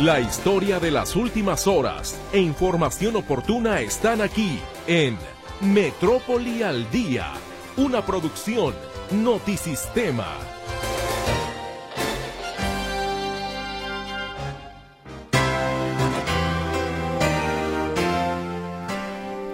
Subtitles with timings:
[0.00, 5.18] La historia de las últimas horas e información oportuna están aquí en
[5.60, 7.32] Metrópoli al Día,
[7.76, 8.76] una producción
[9.10, 10.36] Notisistema.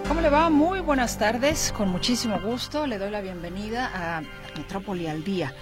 [0.07, 0.51] ¿Cómo le va?
[0.51, 1.73] Muy buenas tardes.
[1.73, 4.21] Con muchísimo gusto le doy la bienvenida a
[4.59, 5.55] Metrópoli al Día.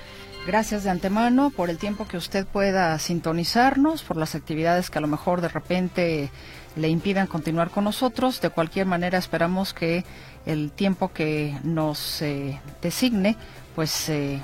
[0.44, 5.00] Gracias de antemano por el tiempo que usted pueda sintonizarnos, por las actividades que a
[5.00, 6.30] lo mejor de repente
[6.74, 8.40] le impidan continuar con nosotros.
[8.40, 10.04] De cualquier manera, esperamos que
[10.44, 13.36] el tiempo que nos eh, designe,
[13.76, 14.40] pues eh,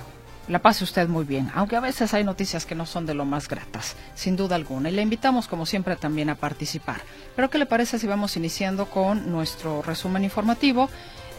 [0.46, 3.24] la pase usted muy bien, aunque a veces hay noticias que no son de lo
[3.24, 4.90] más gratas, sin duda alguna.
[4.90, 7.00] Y le invitamos, como siempre, también a participar.
[7.34, 10.88] Pero, ¿qué le parece si vamos iniciando con nuestro resumen informativo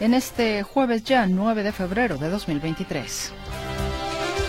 [0.00, 3.32] en este jueves ya, 9 de febrero de 2023?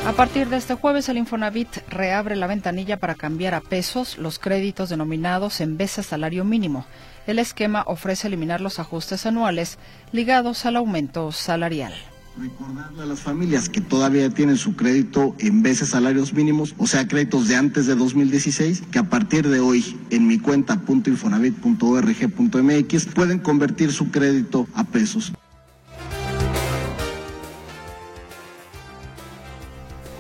[0.04, 4.40] A partir de este jueves, el Infonavit reabre la ventanilla para cambiar a pesos los
[4.40, 6.88] créditos denominados en de salario mínimo.
[7.28, 9.78] El esquema ofrece eliminar los ajustes anuales
[10.12, 11.94] ligados al aumento salarial.
[12.36, 17.08] Recordarle a las familias que todavía tienen su crédito en veces salarios mínimos, o sea,
[17.08, 23.38] créditos de antes de 2016, que a partir de hoy en mi cuenta .infonavit.org.mx pueden
[23.38, 25.32] convertir su crédito a pesos.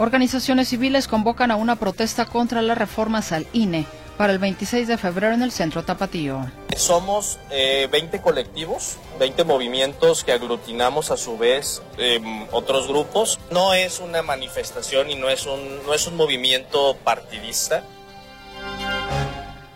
[0.02, 3.85] Organizaciones civiles convocan a una protesta contra las reformas al INE
[4.17, 6.52] para el 26 de febrero en el centro Tapatío.
[6.75, 12.19] Somos eh, 20 colectivos, 20 movimientos que aglutinamos a su vez eh,
[12.52, 13.39] otros grupos.
[13.52, 17.83] No es una manifestación y no es un, no es un movimiento partidista.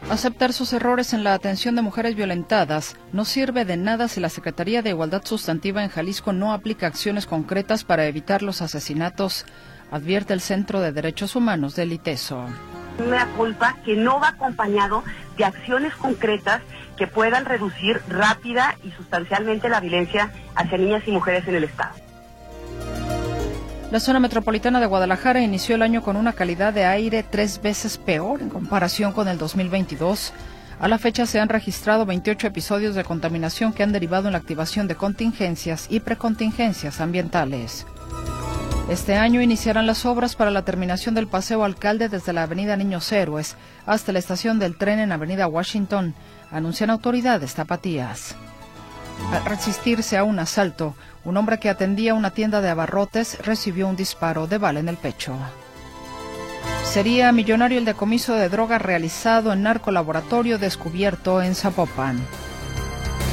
[0.10, 4.30] Aceptar sus errores en la atención de mujeres violentadas no sirve de nada si la
[4.30, 9.46] Secretaría de Igualdad Sustantiva en Jalisco no aplica acciones concretas para evitar los asesinatos
[9.92, 12.46] advierte el Centro de Derechos Humanos del ITESO.
[13.06, 15.04] Una culpa que no va acompañado
[15.38, 16.62] de acciones concretas
[16.98, 21.94] que puedan reducir rápida y sustancialmente la violencia hacia niñas y mujeres en el Estado.
[23.92, 27.98] La zona metropolitana de Guadalajara inició el año con una calidad de aire tres veces
[27.98, 30.34] peor en comparación con el 2022.
[30.80, 34.40] A la fecha se han registrado 28 episodios de contaminación que han derivado en la
[34.40, 37.86] activación de contingencias y precontingencias ambientales.
[38.90, 43.12] Este año iniciarán las obras para la terminación del Paseo Alcalde desde la Avenida Niños
[43.12, 43.56] Héroes
[43.88, 46.14] hasta la estación del tren en Avenida Washington,
[46.52, 48.36] anuncian autoridades tapatías.
[49.34, 53.96] Al resistirse a un asalto, un hombre que atendía una tienda de abarrotes recibió un
[53.96, 55.36] disparo de bala en el pecho.
[56.84, 62.20] Sería millonario el decomiso de droga realizado en narcolaboratorio descubierto en Zapopan.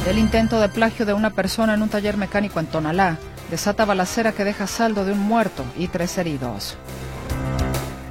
[0.09, 3.19] El intento de plagio de una persona en un taller mecánico en Tonalá
[3.53, 6.79] desata balacera que deja saldo de un muerto y tres heridos.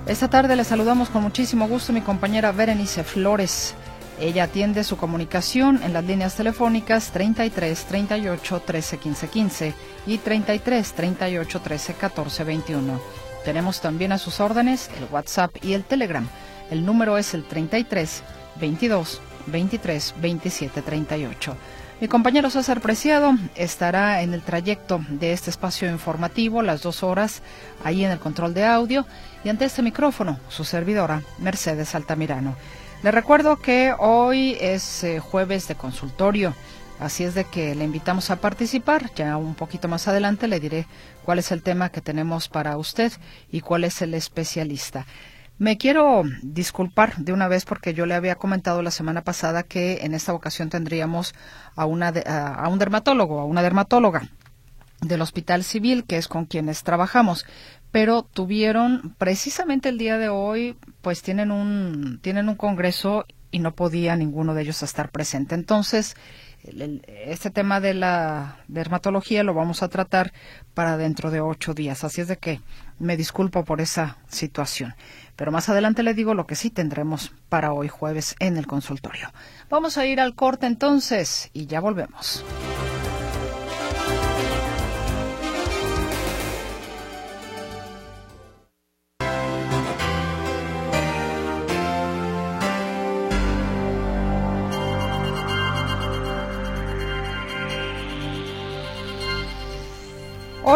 [0.06, 3.74] Esta tarde le saludamos con muchísimo gusto a mi compañera Berenice Flores.
[4.20, 9.74] Ella atiende su comunicación en las líneas telefónicas 33 38 13 15 15
[10.06, 13.02] y 33 38 13 14 21.
[13.44, 16.28] Tenemos también a sus órdenes el WhatsApp y el Telegram.
[16.70, 18.22] El número es el 33
[18.60, 21.58] 22 23 27 38.
[22.02, 27.44] Mi compañero César Preciado estará en el trayecto de este espacio informativo, las dos horas,
[27.84, 29.06] ahí en el control de audio,
[29.44, 32.56] y ante este micrófono, su servidora, Mercedes Altamirano.
[33.04, 36.56] Le recuerdo que hoy es eh, jueves de consultorio,
[37.00, 39.14] así es de que le invitamos a participar.
[39.14, 40.88] Ya un poquito más adelante le diré
[41.24, 43.12] cuál es el tema que tenemos para usted
[43.52, 45.06] y cuál es el especialista.
[45.62, 50.00] Me quiero disculpar de una vez porque yo le había comentado la semana pasada que
[50.02, 51.36] en esta ocasión tendríamos
[51.76, 54.28] a, una a un dermatólogo, a una dermatóloga
[55.02, 57.46] del Hospital Civil, que es con quienes trabajamos,
[57.92, 63.76] pero tuvieron precisamente el día de hoy, pues tienen un tienen un congreso y no
[63.76, 65.54] podía ninguno de ellos estar presente.
[65.54, 66.16] Entonces,
[66.64, 70.32] este tema de la dermatología lo vamos a tratar
[70.74, 72.04] para dentro de ocho días.
[72.04, 72.62] Así es de que
[73.00, 74.96] me disculpo por esa situación.
[75.36, 79.32] Pero más adelante le digo lo que sí tendremos para hoy jueves en el consultorio.
[79.70, 82.44] Vamos a ir al corte entonces y ya volvemos.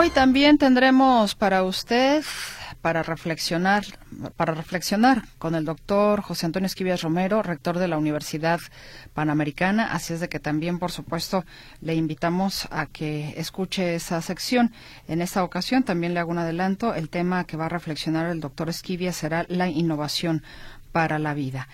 [0.05, 2.23] Hoy también tendremos para usted
[2.83, 3.85] para reflexionar,
[4.35, 8.59] para reflexionar con el doctor José Antonio Esquivias Romero, rector de la Universidad
[9.15, 9.91] Panamericana.
[9.93, 11.43] Así es de que también, por supuesto,
[11.81, 14.71] le invitamos a que escuche esa sección.
[15.07, 16.93] En esta ocasión también le hago un adelanto.
[16.93, 20.43] El tema que va a reflexionar el doctor Esquivia será la innovación
[20.91, 21.67] para la vida.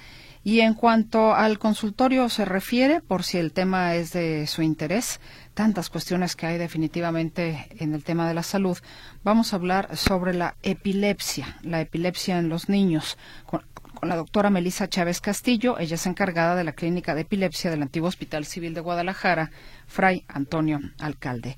[0.43, 5.19] Y en cuanto al consultorio se refiere, por si el tema es de su interés,
[5.53, 8.77] tantas cuestiones que hay definitivamente en el tema de la salud,
[9.23, 13.63] vamos a hablar sobre la epilepsia, la epilepsia en los niños, con,
[14.01, 15.77] la doctora Melissa Chávez Castillo.
[15.77, 19.51] Ella es encargada de la clínica de epilepsia del antiguo Hospital Civil de Guadalajara,
[19.87, 21.57] Fray Antonio Alcalde.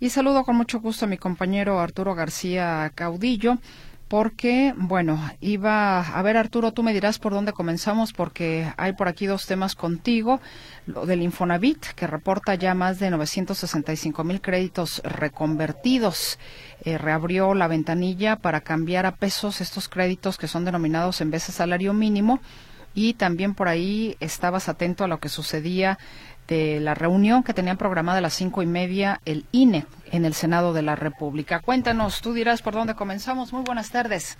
[0.00, 3.58] Y saludo con mucho gusto a mi compañero Arturo García Caudillo
[4.08, 9.06] porque, bueno, iba a ver Arturo, tú me dirás por dónde comenzamos porque hay por
[9.06, 10.40] aquí dos temas contigo,
[10.86, 16.38] lo del Infonavit que reporta ya más de 965 mil créditos reconvertidos,
[16.84, 21.52] eh, reabrió la ventanilla para cambiar a pesos estos créditos que son denominados en de
[21.52, 22.40] salario mínimo.
[22.94, 25.98] Y también por ahí estabas atento a lo que sucedía
[26.48, 30.32] de la reunión que tenían programada a las cinco y media el INE en el
[30.32, 31.60] Senado de la República.
[31.60, 33.52] Cuéntanos, tú dirás por dónde comenzamos.
[33.52, 34.38] Muy buenas tardes.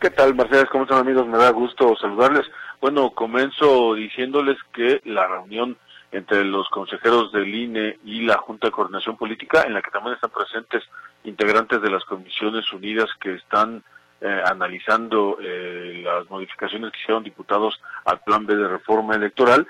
[0.00, 0.68] ¿Qué tal, Mercedes?
[0.70, 1.26] ¿Cómo están, amigos?
[1.26, 2.46] Me da gusto saludarles.
[2.80, 5.76] Bueno, comienzo diciéndoles que la reunión
[6.12, 10.14] entre los consejeros del INE y la Junta de Coordinación Política, en la que también
[10.14, 10.84] están presentes
[11.24, 13.82] integrantes de las Comisiones Unidas que están
[14.20, 19.66] eh, analizando eh, las modificaciones que hicieron diputados al Plan B de Reforma Electoral,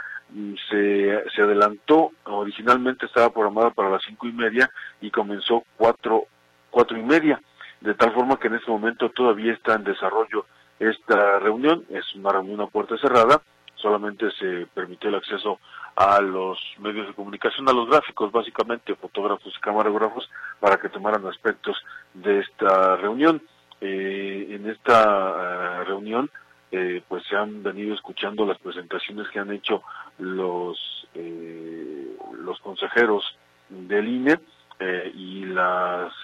[0.70, 4.70] se, se adelantó, originalmente estaba programada para las cinco y media
[5.00, 6.25] y comenzó cuatro,
[6.70, 7.40] cuatro y media,
[7.81, 10.46] de tal forma que en este momento todavía está en desarrollo
[10.79, 13.40] esta reunión, es una reunión a puerta cerrada,
[13.76, 15.58] solamente se permitió el acceso
[15.94, 20.29] a los medios de comunicación, a los gráficos, básicamente fotógrafos y camarógrafos,
[20.61, 21.76] para que tomaran aspectos
[22.14, 23.43] de esta reunión.
[23.81, 26.31] Eh, en esta eh, reunión
[26.74, 29.82] eh, pues se han venido escuchando las presentaciones que han hecho
[30.19, 33.36] los eh, los consejeros
[33.69, 34.40] del INE
[34.80, 36.14] eh, y las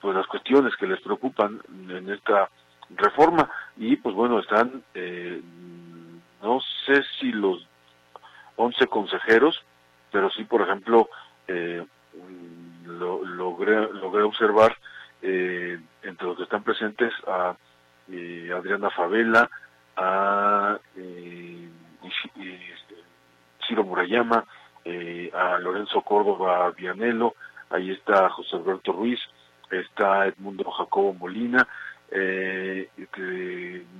[0.00, 2.48] pues las cuestiones que les preocupan en esta
[2.90, 3.50] reforma.
[3.76, 4.84] Y pues bueno están
[6.40, 7.66] no sé si los
[8.54, 9.60] 11 consejeros
[10.12, 11.10] pero sí por ejemplo
[12.86, 14.76] lo, logré logré observar
[15.20, 17.56] entre los que están presentes a
[18.10, 19.48] eh, Adriana Favela,
[19.96, 21.68] a eh,
[23.66, 24.44] Ciro Murayama,
[24.84, 27.34] eh, a Lorenzo Córdoba Vianelo,
[27.70, 29.20] ahí está José Alberto Ruiz,
[29.70, 31.66] está Edmundo Jacobo Molina,
[32.10, 32.88] eh,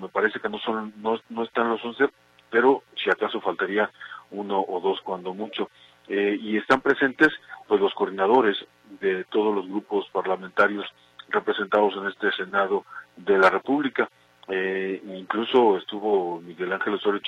[0.01, 2.09] me parece que no son no, no están los once,
[2.51, 3.91] pero si acaso faltaría
[4.31, 5.71] uno o dos cuando mucho.
[6.09, 7.29] Eh, y están presentes
[7.67, 8.57] pues los coordinadores
[9.01, 10.87] de todos los grupos parlamentarios
[11.29, 12.85] representados en este Senado
[13.17, 14.09] de la República.
[14.49, 17.21] Eh, incluso estuvo Miguel Ángel Osorio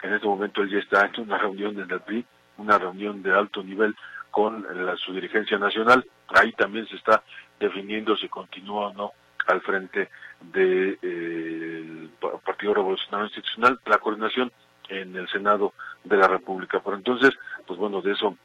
[0.00, 2.24] que en este momento él ya está en una reunión en el PRI,
[2.58, 3.94] una reunión de alto nivel
[4.30, 6.04] con la, su dirigencia nacional.
[6.28, 7.22] Ahí también se está
[7.60, 9.12] definiendo si continúa o no
[9.46, 10.08] al frente
[10.40, 12.08] del de, eh,
[12.44, 14.50] Partido Revolucionario Institucional, la coordinación
[14.88, 16.80] en el Senado de la República.
[16.82, 17.30] Pero entonces,
[17.66, 18.36] pues bueno, de eso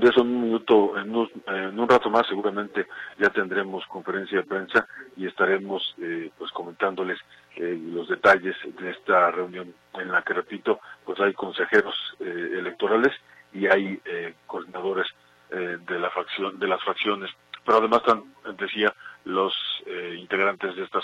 [0.00, 2.86] de eso en un minuto, en, un rato más seguramente
[3.18, 4.86] ya tendremos conferencia de prensa
[5.16, 7.18] y estaremos eh, pues comentándoles
[7.56, 13.12] eh, los detalles de esta reunión en la que repito pues hay consejeros eh, electorales
[13.52, 14.00] y hay
[14.46, 15.08] coordinadores
[15.50, 17.28] de la facción de las fracciones
[17.66, 18.02] pero además
[18.56, 18.94] decía
[19.24, 19.52] los
[20.16, 21.02] integrantes de estas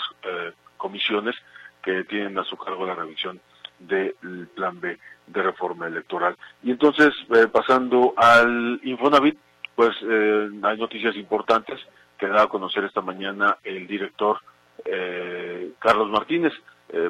[0.77, 1.35] comisiones
[1.81, 3.41] que tienen a su cargo la revisión
[3.79, 6.35] del plan B de reforma electoral.
[6.63, 9.37] Y entonces, eh, pasando al Infonavit,
[9.75, 11.79] pues eh, hay noticias importantes
[12.17, 14.39] que da a conocer esta mañana el director
[14.85, 16.53] eh, Carlos Martínez.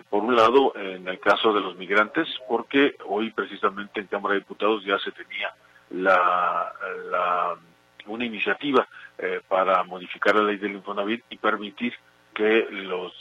[0.10, 4.40] por un lado, en el caso de los migrantes, porque hoy precisamente en Cámara de
[4.40, 5.54] Diputados ya se tenía
[5.92, 6.74] la,
[7.12, 7.56] la
[8.08, 8.88] una iniciativa
[9.48, 11.94] para modificar la ley del Infonavit y permitir
[12.34, 13.14] que los,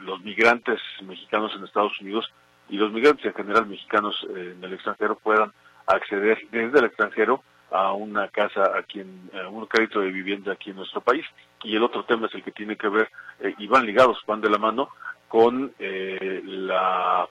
[0.00, 2.30] los migrantes mexicanos en Estados Unidos
[2.68, 5.52] y los migrantes en general mexicanos eh, en el extranjero puedan
[5.86, 10.76] acceder desde el extranjero a una casa aquí en un crédito de vivienda aquí en
[10.76, 11.24] nuestro país.
[11.64, 13.10] Y el otro tema es el que tiene que ver
[13.40, 14.88] eh, y van ligados van de la mano
[15.28, 17.28] con eh, la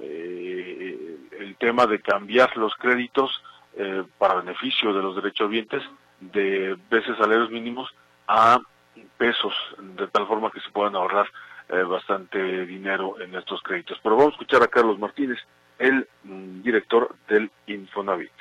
[0.00, 3.30] el tema de cambiar los créditos
[4.18, 5.82] para beneficio de los derechohabientes
[6.20, 7.94] de veces salarios mínimos
[8.26, 8.60] a
[9.16, 11.26] pesos de tal forma que se puedan ahorrar
[11.68, 13.98] eh, bastante dinero en estos créditos.
[14.02, 15.38] Pero vamos a escuchar a Carlos Martínez,
[15.78, 18.32] el mm, director del Infonavit.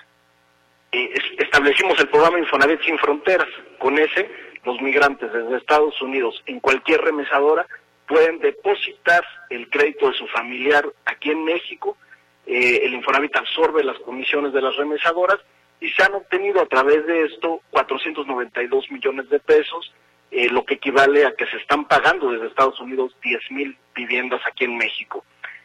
[0.92, 3.48] establecimos el programa Infonavit sin fronteras.
[3.80, 4.30] Con ese,
[4.66, 7.66] los migrantes desde Estados Unidos en cualquier remesadora
[8.08, 11.98] pueden depositar el crédito de su familiar aquí en México.
[12.46, 15.40] Eh, el Infonavit absorbe las comisiones de las remesadoras
[15.80, 19.94] y se han obtenido a través de esto 492 millones de pesos
[20.34, 24.64] eh, lo que equivale a que se están pagando desde Estados Unidos 10.000 viviendas aquí
[24.64, 25.24] en México.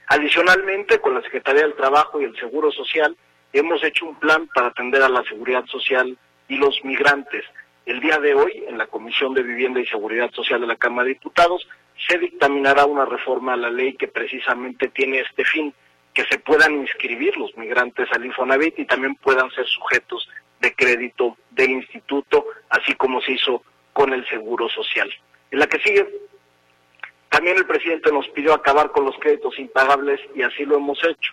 [0.09, 3.17] Adicionalmente, con la Secretaría del Trabajo y el Seguro Social,
[3.53, 7.45] hemos hecho un plan para atender a la seguridad social y los migrantes.
[7.87, 11.07] El día de hoy, en la Comisión de Vivienda y Seguridad Social de la Cámara
[11.07, 11.67] de Diputados,
[12.07, 15.73] se dictaminará una reforma a la ley que precisamente tiene este fin,
[16.13, 20.29] que se puedan inscribir los migrantes al Infonavit y también puedan ser sujetos
[20.61, 23.63] de crédito del instituto, así como se hizo
[23.99, 25.13] con el Seguro Social.
[25.51, 26.07] En la que sigue,
[27.31, 31.33] también el presidente nos pidió acabar con los créditos impagables y así lo hemos hecho.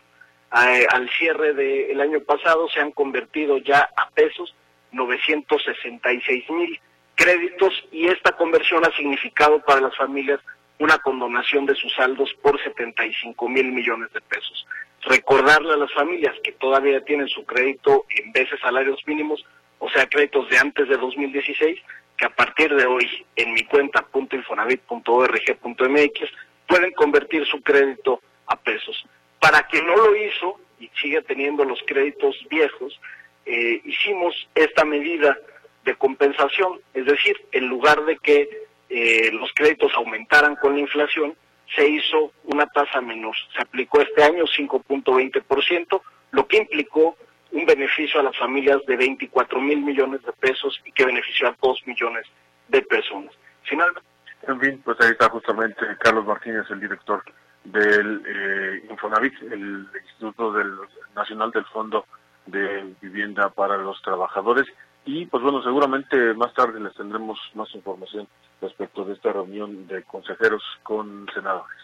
[0.50, 4.56] Al cierre del año pasado se han convertido ya a pesos
[4.94, 6.80] 966 mil
[7.14, 10.40] créditos y esta conversión ha significado para las familias
[10.80, 14.66] una condonación de sus saldos por 75 mil millones de pesos.
[15.04, 19.46] Recordarle a las familias que todavía tienen su crédito en veces salarios mínimos,
[19.78, 21.80] o sea, créditos de antes de 2016,
[22.18, 26.30] que a partir de hoy en mi cuenta .infonavit.org.mx
[26.68, 29.06] pueden convertir su crédito a pesos.
[29.40, 33.00] Para quien no lo hizo y sigue teniendo los créditos viejos,
[33.46, 35.38] eh, hicimos esta medida
[35.84, 38.50] de compensación, es decir, en lugar de que
[38.90, 41.36] eh, los créditos aumentaran con la inflación,
[41.76, 43.36] se hizo una tasa menor.
[43.56, 47.16] Se aplicó este año 5.20%, lo que implicó
[47.56, 51.56] un beneficio a las familias de 24 mil millones de pesos y que benefició a
[51.62, 52.26] 2 millones
[52.68, 53.34] de personas.
[53.64, 54.08] Finalmente.
[54.46, 57.24] En fin, pues ahí está justamente Carlos Martínez, el director
[57.64, 60.76] del eh, Infonavit, el Instituto del,
[61.16, 62.06] Nacional del Fondo
[62.46, 64.68] de Vivienda para los Trabajadores.
[65.06, 68.28] Y pues bueno, seguramente más tarde les tendremos más información
[68.62, 71.78] respecto de esta reunión de consejeros con senadores.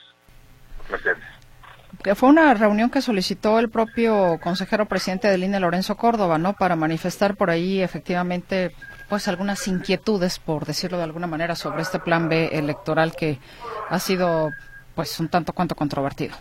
[0.90, 1.41] Gracias.
[2.16, 6.54] Fue una reunión que solicitó el propio consejero presidente del INE, Lorenzo Córdoba, ¿no?
[6.54, 8.76] Para manifestar por ahí efectivamente
[9.08, 13.40] pues algunas inquietudes, por decirlo de alguna manera, sobre este plan B electoral que
[13.90, 14.50] ha sido
[14.96, 16.36] pues un tanto cuanto controvertido.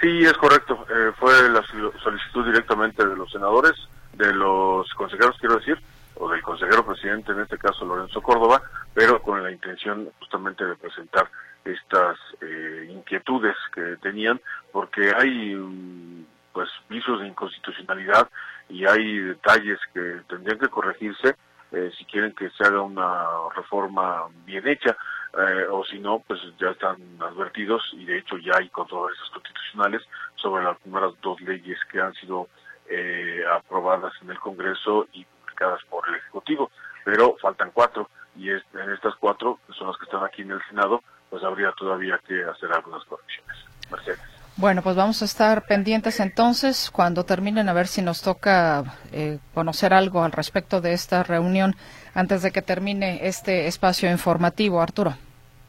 [0.00, 0.86] Sí, es correcto.
[0.88, 1.62] Eh, fue la
[2.02, 3.74] solicitud directamente de los senadores,
[4.14, 5.78] de los consejeros, quiero decir,
[6.16, 8.62] o del consejero presidente, en este caso Lorenzo Córdoba,
[8.94, 11.28] pero con la intención justamente de presentar
[11.64, 14.40] estas eh, inquietudes que tenían,
[14.72, 18.28] porque hay mm, pues visos de inconstitucionalidad
[18.68, 21.36] y hay detalles que tendrían que corregirse
[21.72, 24.96] eh, si quieren que se haga una reforma bien hecha.
[25.32, 30.02] Eh, o si no, pues ya están advertidos y de hecho ya hay controversias constitucionales
[30.34, 32.48] sobre las primeras dos leyes que han sido
[32.88, 36.72] eh, aprobadas en el Congreso y publicadas por el Ejecutivo,
[37.04, 40.62] pero faltan cuatro y en estas cuatro, que son las que están aquí en el
[40.68, 43.56] Senado, pues habría todavía que hacer algunas correcciones.
[43.90, 44.20] Mercedes.
[44.56, 49.38] Bueno, pues vamos a estar pendientes entonces cuando terminen a ver si nos toca eh,
[49.54, 51.74] conocer algo al respecto de esta reunión
[52.14, 55.14] antes de que termine este espacio informativo, Arturo.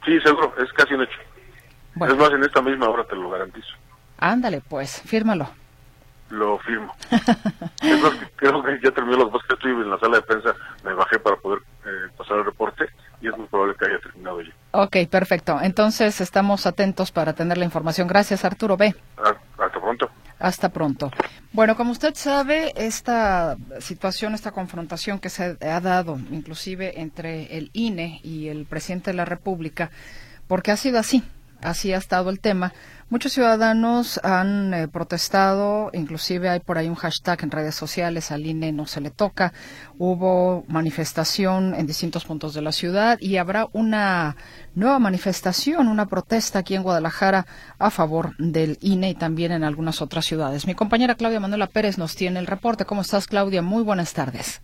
[0.03, 1.19] Sí, seguro, es casi un hecho.
[1.95, 3.73] Es más, en esta misma hora te lo garantizo.
[4.17, 5.47] Ándale, pues, fírmalo.
[6.29, 6.93] Lo firmo.
[7.81, 10.55] es más, creo que ya terminó los dos que estuve en la sala de prensa,
[10.83, 12.89] me bajé para poder eh, pasar el reporte
[13.21, 14.51] y es muy probable que haya terminado ya.
[14.71, 15.59] Ok, perfecto.
[15.61, 18.07] Entonces estamos atentos para tener la información.
[18.07, 18.95] Gracias, Arturo B.
[19.17, 20.09] Hasta pronto.
[20.39, 21.11] Hasta pronto.
[21.51, 27.69] Bueno, como usted sabe, esta situación, esta confrontación que se ha dado, inclusive entre el
[27.73, 29.91] INE y el presidente de la República,
[30.47, 31.23] porque ha sido así,
[31.61, 32.73] así ha estado el tema,
[33.11, 38.45] Muchos ciudadanos han eh, protestado, inclusive hay por ahí un hashtag en redes sociales, al
[38.45, 39.51] INE no se le toca.
[39.97, 44.37] Hubo manifestación en distintos puntos de la ciudad y habrá una
[44.75, 47.45] nueva manifestación, una protesta aquí en Guadalajara
[47.79, 50.65] a favor del INE y también en algunas otras ciudades.
[50.65, 52.85] Mi compañera Claudia Manuela Pérez nos tiene el reporte.
[52.85, 53.61] ¿Cómo estás, Claudia?
[53.61, 54.61] Muy buenas tardes.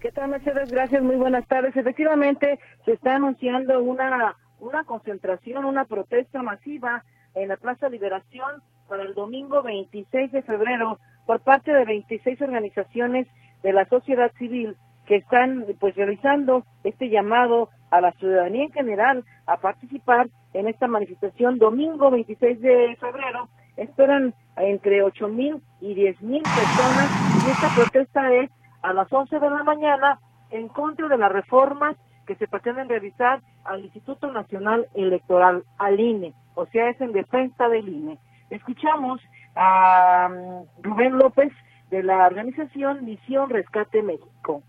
[0.00, 0.72] ¿Qué tal, Mercedes?
[0.72, 1.76] Gracias, muy buenas tardes.
[1.76, 9.02] Efectivamente, se está anunciando una, una concentración, una protesta masiva en la Plaza Liberación para
[9.02, 13.26] el domingo 26 de febrero por parte de 26 organizaciones
[13.62, 19.24] de la sociedad civil que están pues realizando este llamado a la ciudadanía en general
[19.46, 23.48] a participar en esta manifestación domingo 26 de febrero.
[23.76, 28.50] Esperan entre 8 mil y 10 mil personas y esta protesta es
[28.82, 30.18] a las 11 de la mañana
[30.50, 31.96] en contra de las reformas
[32.28, 37.68] que se pretenden realizar al Instituto Nacional Electoral, al INE o sea, es en defensa
[37.68, 38.18] del INE.
[38.50, 39.20] Escuchamos
[39.54, 41.52] a mm, Rubén López
[41.90, 44.64] de la organización Misión Rescate México.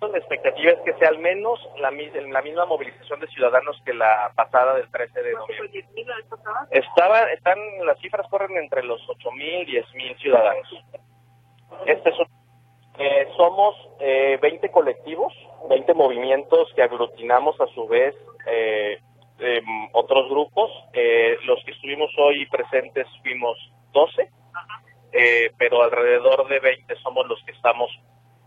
[0.00, 4.32] La expectativa es que sea al menos la, la misma movilización de ciudadanos que la
[4.34, 5.84] pasada del 13 de noviembre.
[6.70, 10.84] Estaba, están, las cifras corren entre los 8.000 y 10.000 ciudadanos.
[11.86, 12.16] Este es
[12.98, 15.32] eh, somos eh, 20 colectivos,
[15.68, 18.14] 20 movimientos que aglutinamos a su vez
[18.46, 18.98] eh,
[19.38, 20.70] em, otros grupos.
[20.92, 23.56] Eh, los que estuvimos hoy presentes fuimos
[23.92, 24.30] 12,
[25.12, 27.90] eh, pero alrededor de 20 somos los que estamos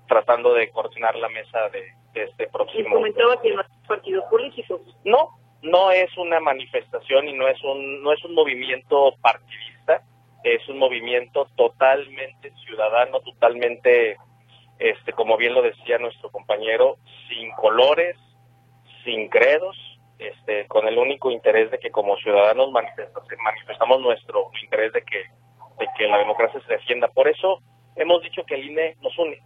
[0.07, 2.89] tratando de coordinar la mesa de, este próximo.
[2.89, 4.81] Y comentaba que no es partido político.
[5.03, 10.01] No, no es una manifestación y no es un no es un movimiento partidista,
[10.43, 14.17] es un movimiento totalmente ciudadano, totalmente
[14.79, 18.15] este como bien lo decía nuestro compañero, sin colores,
[19.03, 19.75] sin credos,
[20.19, 25.23] este con el único interés de que como ciudadanos manifestamos nuestro interés de que
[25.79, 27.07] de que la democracia se defienda.
[27.07, 27.61] Por eso
[27.95, 29.41] hemos dicho que el INE nos une.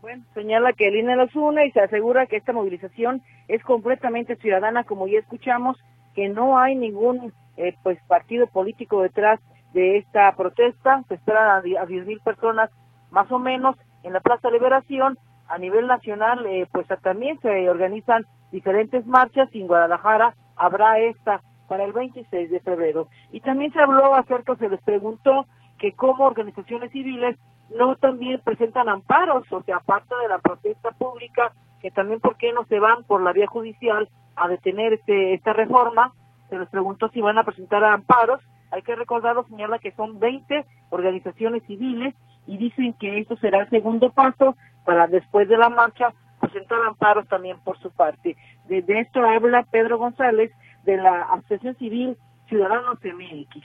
[0.00, 4.36] Bueno, señala que el INE los une y se asegura que esta movilización es completamente
[4.36, 5.76] ciudadana, como ya escuchamos,
[6.14, 9.40] que no hay ningún eh, pues partido político detrás
[9.72, 11.02] de esta protesta.
[11.08, 12.70] Se esperan a, a 10 mil personas
[13.10, 15.18] más o menos en la Plaza Liberación.
[15.48, 21.40] A nivel nacional, eh, pues también se organizan diferentes marchas y en Guadalajara habrá esta
[21.68, 23.08] para el 26 de febrero.
[23.32, 25.46] Y también se habló acerca, se les preguntó
[25.78, 27.36] que como organizaciones civiles
[27.76, 32.52] no también presentan amparos, o sea, aparte de la protesta pública, que también por qué
[32.52, 36.12] no se van por la vía judicial a detener este, esta reforma,
[36.48, 40.64] se les preguntó si van a presentar amparos, hay que recordarlo, señala que son 20
[40.90, 42.14] organizaciones civiles
[42.46, 47.26] y dicen que esto será el segundo paso para después de la marcha presentar amparos
[47.28, 48.36] también por su parte.
[48.66, 50.52] De, esto habla Pedro González
[50.84, 52.16] de la Asociación Civil
[52.48, 53.64] Ciudadanos MX.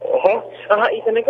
[0.00, 1.26] Ajá, ajá, y también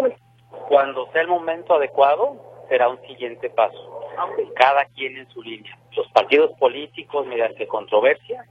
[0.69, 2.37] cuando sea el momento adecuado,
[2.69, 4.01] será un siguiente paso.
[4.57, 5.79] Cada quien en su línea.
[5.97, 8.45] Los partidos políticos mediante controversia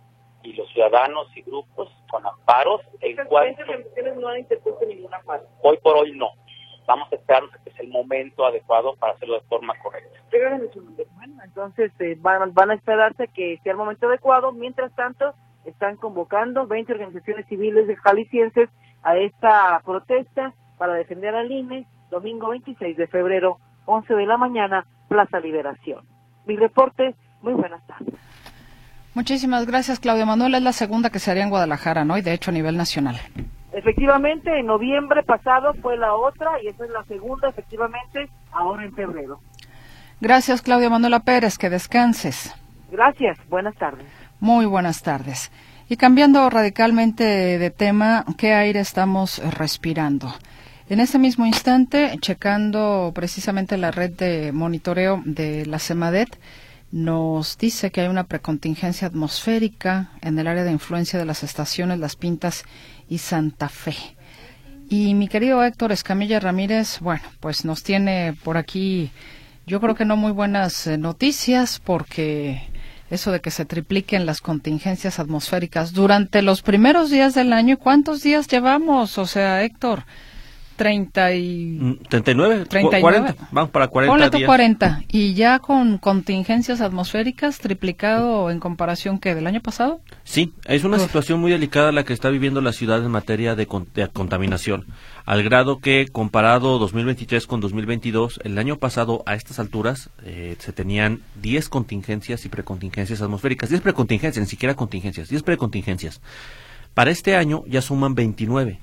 [0.44, 3.64] y los ciudadanos y grupos con amparos en cuanto...
[4.16, 5.44] no han interpuesto ningún amparo.
[5.62, 6.32] Hoy por hoy no.
[6.88, 10.20] Vamos a esperar que es el momento adecuado para hacerlo de forma correcta.
[11.16, 14.52] Bueno, entonces eh, van, van a esperarse que sea el momento adecuado.
[14.52, 15.34] Mientras tanto,
[15.66, 18.70] están convocando 20 organizaciones civiles de jaliscienses
[19.04, 24.86] a esta protesta para defender al INE, domingo 26 de febrero, 11 de la mañana,
[25.08, 26.06] Plaza Liberación.
[26.46, 28.16] Mi reporte, muy buenas tardes.
[29.14, 30.56] Muchísimas gracias, Claudia Manuel.
[30.56, 32.18] Es la segunda que se haría en Guadalajara, ¿no?
[32.18, 33.18] Y de hecho a nivel nacional.
[33.74, 38.94] Efectivamente, en noviembre pasado fue la otra y esa es la segunda, efectivamente, ahora en
[38.94, 39.40] febrero.
[40.20, 41.58] Gracias, Claudia Manuela Pérez.
[41.58, 42.54] Que descanses.
[42.92, 43.38] Gracias.
[43.50, 44.06] Buenas tardes.
[44.40, 45.52] Muy buenas tardes.
[45.88, 50.34] Y cambiando radicalmente de tema, ¿qué aire estamos respirando?
[50.90, 56.38] En ese mismo instante, checando precisamente la red de monitoreo de la CEMADET,
[56.92, 62.00] nos dice que hay una precontingencia atmosférica en el área de influencia de las estaciones
[62.00, 62.66] Las Pintas
[63.12, 63.94] y Santa Fe.
[64.90, 69.12] Y mi querido Héctor Escamilla Ramírez, bueno, pues nos tiene por aquí,
[69.68, 72.64] yo creo que no muy buenas eh, noticias, porque
[73.10, 78.24] eso de que se tripliquen las contingencias atmosféricas durante los primeros días del año, ¿cuántos
[78.24, 79.18] días llevamos?
[79.18, 80.06] O sea, Héctor,
[80.82, 82.00] 30 y...
[82.10, 83.02] 39, 39.
[83.02, 84.48] 40, vamos para 40 Ponle días.
[84.48, 85.04] 40.
[85.10, 90.02] ¿Y ya con contingencias atmosféricas triplicado en comparación que del año pasado?
[90.24, 93.68] Sí, es una situación muy delicada la que está viviendo la ciudad en materia de,
[93.68, 94.88] contaminación,
[95.24, 100.74] al grado que comparado 2023 con 2022, el año pasado a estas alturas eh, se
[100.74, 106.22] tenían 10 contingencias y precontingencias atmosféricas, 10 precontingencias, ni siquiera contingencias, 10 precontingencias.
[106.96, 108.80] Para este año ya suman 29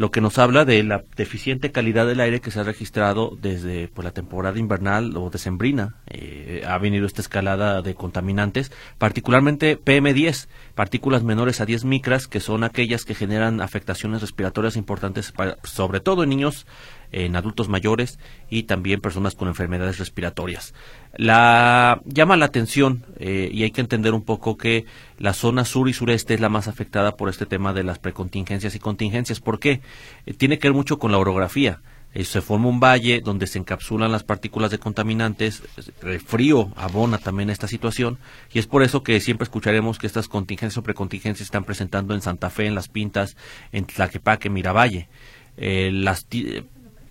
[0.00, 3.88] lo que nos habla de la deficiente calidad del aire que se ha registrado desde
[3.88, 5.96] pues, la temporada invernal o decembrina.
[6.06, 12.40] Eh, ha venido esta escalada de contaminantes, particularmente PM10, partículas menores a 10 micras, que
[12.40, 15.34] son aquellas que generan afectaciones respiratorias importantes,
[15.64, 16.66] sobre todo en niños
[17.12, 20.74] en adultos mayores y también personas con enfermedades respiratorias.
[21.16, 24.86] La llama la atención eh, y hay que entender un poco que
[25.18, 28.74] la zona sur y sureste es la más afectada por este tema de las precontingencias
[28.76, 29.40] y contingencias.
[29.40, 29.80] ¿Por qué?
[30.26, 31.80] Eh, tiene que ver mucho con la orografía.
[32.14, 35.62] Eh, se forma un valle donde se encapsulan las partículas de contaminantes,
[36.02, 38.18] el frío abona también esta situación
[38.52, 42.20] y es por eso que siempre escucharemos que estas contingencias o precontingencias están presentando en
[42.20, 43.36] Santa Fe, en Las Pintas,
[43.70, 45.08] en Tlaquepaque, Miravalle.
[45.56, 46.26] las,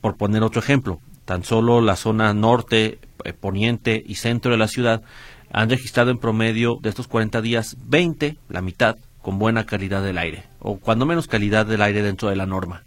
[0.01, 4.67] por poner otro ejemplo, tan solo la zona norte, eh, poniente y centro de la
[4.67, 5.03] ciudad
[5.51, 10.17] han registrado en promedio de estos 40 días 20, la mitad, con buena calidad del
[10.17, 12.81] aire, o cuando menos calidad del aire dentro de la norma.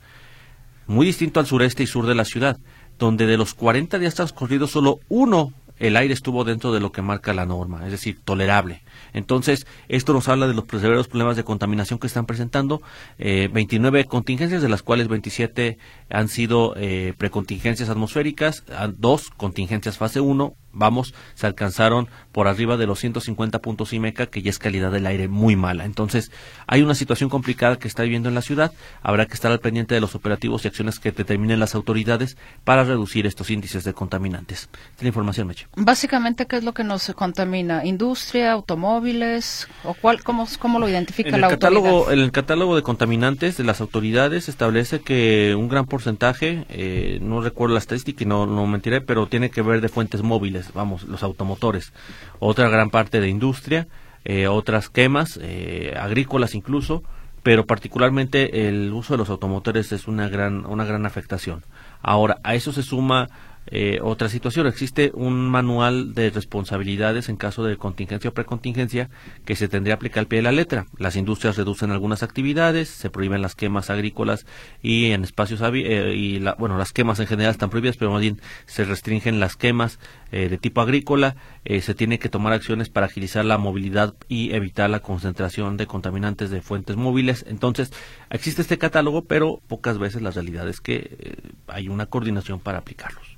[0.88, 2.58] Muy distinto al sureste y sur de la ciudad,
[2.98, 5.52] donde de los 40 días transcurridos solo uno
[5.82, 8.82] el aire estuvo dentro de lo que marca la norma, es decir, tolerable.
[9.12, 12.80] Entonces, esto nos habla de los severos problemas de contaminación que están presentando.
[13.18, 18.62] Eh, 29 contingencias, de las cuales 27 han sido eh, precontingencias atmosféricas,
[18.96, 24.42] dos contingencias fase 1 Vamos, se alcanzaron por arriba de los 150 puntos IMECA, que
[24.42, 25.84] ya es calidad del aire muy mala.
[25.84, 26.30] Entonces,
[26.66, 28.72] hay una situación complicada que está viviendo en la ciudad.
[29.02, 32.84] Habrá que estar al pendiente de los operativos y acciones que determinen las autoridades para
[32.84, 34.68] reducir estos índices de contaminantes.
[34.92, 35.66] Esta la información, Meche.
[35.76, 37.84] Básicamente, ¿qué es lo que nos contamina?
[37.84, 39.68] ¿Industria, automóviles?
[39.84, 42.12] ¿O cuál, cómo, cómo lo identifica en el la catálogo, autoridad?
[42.14, 47.40] En el catálogo de contaminantes de las autoridades establece que un gran porcentaje, eh, no
[47.40, 51.04] recuerdo la estadística y no, no mentiré, pero tiene que ver de fuentes móviles, vamos,
[51.04, 51.92] los automotores.
[52.38, 53.88] Otra gran parte de industria,
[54.24, 57.02] eh, otras quemas, eh, agrícolas incluso,
[57.42, 61.64] pero particularmente el uso de los automotores es una gran, una gran afectación.
[62.00, 63.28] Ahora, a eso se suma
[63.66, 64.66] eh, otra situación.
[64.66, 69.08] Existe un manual de responsabilidades en caso de contingencia o precontingencia
[69.44, 70.86] que se tendría que aplicar al pie de la letra.
[70.98, 74.46] Las industrias reducen algunas actividades, se prohíben las quemas agrícolas
[74.82, 78.20] y en espacios eh, y la- bueno las quemas en general están prohibidas, pero más
[78.20, 79.98] bien se restringen las quemas
[80.32, 81.36] eh, de tipo agrícola.
[81.64, 85.86] Eh, se tiene que tomar acciones para agilizar la movilidad y evitar la concentración de
[85.86, 87.44] contaminantes de fuentes móviles.
[87.48, 87.92] Entonces
[88.30, 91.36] existe este catálogo, pero pocas veces la realidad es que eh,
[91.68, 93.31] hay una coordinación para aplicarlos.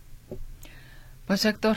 [1.26, 1.76] Pues Héctor,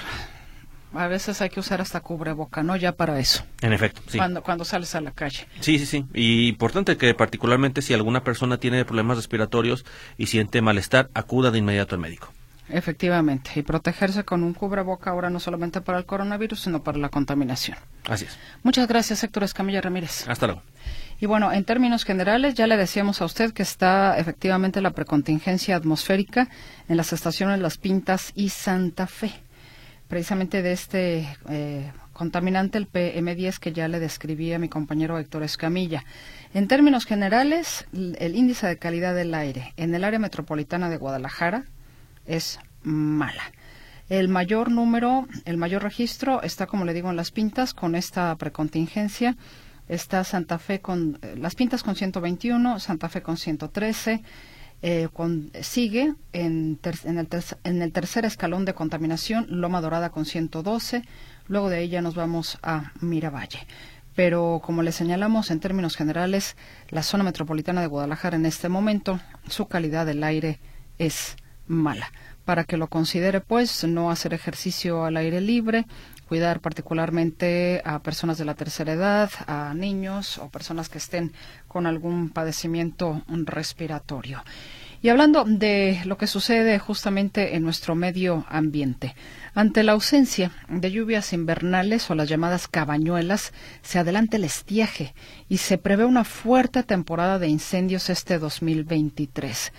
[0.93, 2.75] a veces hay que usar hasta cubreboca, ¿no?
[2.75, 4.17] Ya para eso, En efecto, sí.
[4.17, 5.47] cuando, cuando sales a la calle.
[5.59, 6.05] Sí, sí, sí.
[6.13, 9.85] Y importante que particularmente si alguna persona tiene problemas respiratorios
[10.17, 12.33] y siente malestar, acuda de inmediato al médico.
[12.69, 17.09] Efectivamente, y protegerse con un cubreboca ahora no solamente para el coronavirus, sino para la
[17.09, 17.77] contaminación.
[18.09, 18.37] Así es.
[18.63, 20.27] Muchas gracias, Héctor Escamilla Ramírez.
[20.27, 20.61] Hasta luego.
[21.19, 25.75] Y bueno, en términos generales, ya le decíamos a usted que está efectivamente la precontingencia
[25.75, 26.49] atmosférica
[26.89, 29.31] en las estaciones Las Pintas y Santa Fe.
[30.07, 36.03] Precisamente de este eh, contaminante, el PM10, que ya le describía mi compañero Héctor Escamilla.
[36.53, 41.65] En términos generales, el índice de calidad del aire en el área metropolitana de Guadalajara
[42.27, 43.43] es mala.
[44.09, 48.33] El mayor número, el mayor registro está, como le digo, en Las Pintas con esta
[48.35, 49.35] precontingencia.
[49.89, 54.21] Está Santa Fe con eh, Las Pintas con 121, Santa Fe con 113.
[54.81, 61.03] eh, con, sigue en, en, el tercer escalón de contaminación Loma Dorada con 112.
[61.47, 63.67] Luego de ella nos vamos a Miravalle.
[64.15, 66.55] Pero como le señalamos en términos generales,
[66.89, 70.59] la zona metropolitana de Guadalajara en este momento, su calidad del aire
[70.97, 71.35] es
[71.67, 72.11] mala.
[72.45, 75.85] Para que lo considere, pues, no hacer ejercicio al aire libre,
[76.27, 81.33] cuidar particularmente a personas de la tercera edad, a niños o personas que estén
[81.67, 84.43] con algún padecimiento respiratorio.
[85.01, 89.15] Y hablando de lo que sucede justamente en nuestro medio ambiente,
[89.53, 93.53] ante la ausencia de lluvias invernales o las llamadas cabañuelas,
[93.83, 95.13] se adelanta el estiaje
[95.49, 99.71] y se prevé una fuerte temporada de incendios este 2023.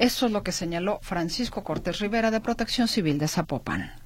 [0.00, 4.00] Eso es lo que señaló Francisco Cortés Rivera de Protección Civil de Zapopan.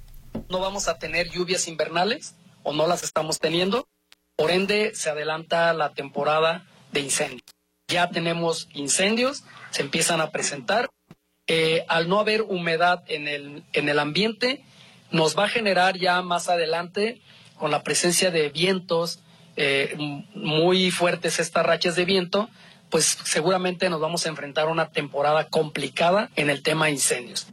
[0.49, 3.87] no vamos a tener lluvias invernales o no las estamos teniendo.
[4.35, 7.45] Por ende, se adelanta la temporada de incendios.
[7.87, 10.91] Ya tenemos incendios, se empiezan a presentar.
[11.47, 14.65] Eh, al no haber humedad en el, en el ambiente,
[15.13, 17.21] nos va a generar ya más adelante,
[17.57, 19.21] con la presencia de vientos
[19.55, 19.95] eh,
[20.35, 22.51] muy fuertes, estas rachas de viento,
[22.91, 27.47] pues seguramente nos vamos a enfrentar a una temporada complicada en el tema de incendios.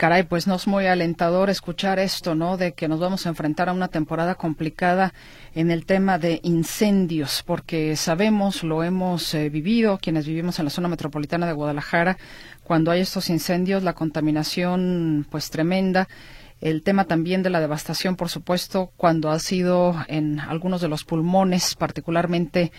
[0.00, 2.56] Caray, pues no es muy alentador escuchar esto, ¿no?
[2.56, 5.12] De que nos vamos a enfrentar a una temporada complicada
[5.54, 10.70] en el tema de incendios, porque sabemos, lo hemos eh, vivido, quienes vivimos en la
[10.70, 12.16] zona metropolitana de Guadalajara,
[12.64, 16.08] cuando hay estos incendios, la contaminación, pues tremenda.
[16.60, 21.04] El tema también de la devastación, por supuesto, cuando ha sido en algunos de los
[21.04, 22.70] pulmones, particularmente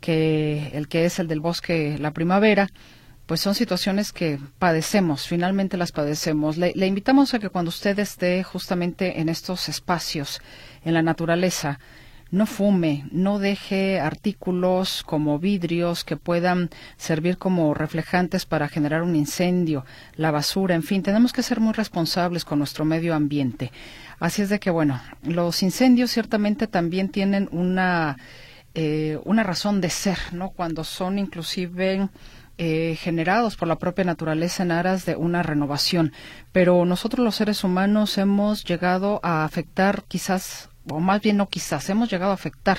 [0.00, 2.68] que el que es el del bosque La Primavera,
[3.24, 6.58] pues son situaciones que padecemos, finalmente las padecemos.
[6.58, 10.42] Le, le, invitamos a que cuando usted esté justamente en estos espacios,
[10.84, 11.78] en la naturaleza,
[12.30, 19.16] no fume, no deje artículos como vidrios que puedan servir como reflejantes para generar un
[19.16, 23.72] incendio, la basura, en fin, tenemos que ser muy responsables con nuestro medio ambiente.
[24.18, 28.16] Así es de que, bueno, los incendios ciertamente también tienen una,
[28.74, 30.50] eh, una razón de ser, ¿no?
[30.50, 32.08] Cuando son inclusive
[32.58, 36.12] eh, generados por la propia naturaleza en aras de una renovación.
[36.52, 41.90] Pero nosotros los seres humanos hemos llegado a afectar quizás o más bien no quizás,
[41.90, 42.78] hemos llegado a afectar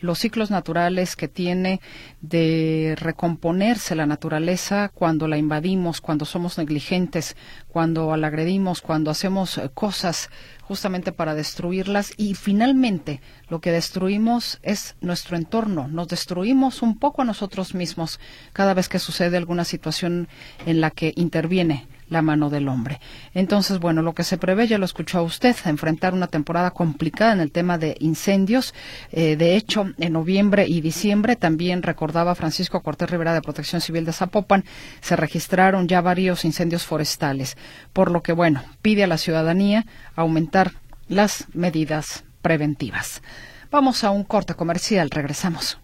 [0.00, 1.80] los ciclos naturales que tiene
[2.20, 7.36] de recomponerse la naturaleza cuando la invadimos, cuando somos negligentes,
[7.68, 10.30] cuando la agredimos, cuando hacemos cosas
[10.62, 12.12] justamente para destruirlas.
[12.16, 18.20] Y finalmente lo que destruimos es nuestro entorno, nos destruimos un poco a nosotros mismos
[18.52, 20.28] cada vez que sucede alguna situación
[20.66, 23.00] en la que interviene la mano del hombre.
[23.34, 27.40] Entonces, bueno, lo que se prevé, ya lo escuchó usted, enfrentar una temporada complicada en
[27.40, 28.74] el tema de incendios.
[29.12, 34.04] Eh, de hecho, en noviembre y diciembre, también recordaba Francisco Cortés Rivera de Protección Civil
[34.04, 34.64] de Zapopan,
[35.00, 37.56] se registraron ya varios incendios forestales.
[37.92, 40.72] Por lo que, bueno, pide a la ciudadanía aumentar
[41.08, 43.22] las medidas preventivas.
[43.70, 45.78] Vamos a un corte comercial, regresamos.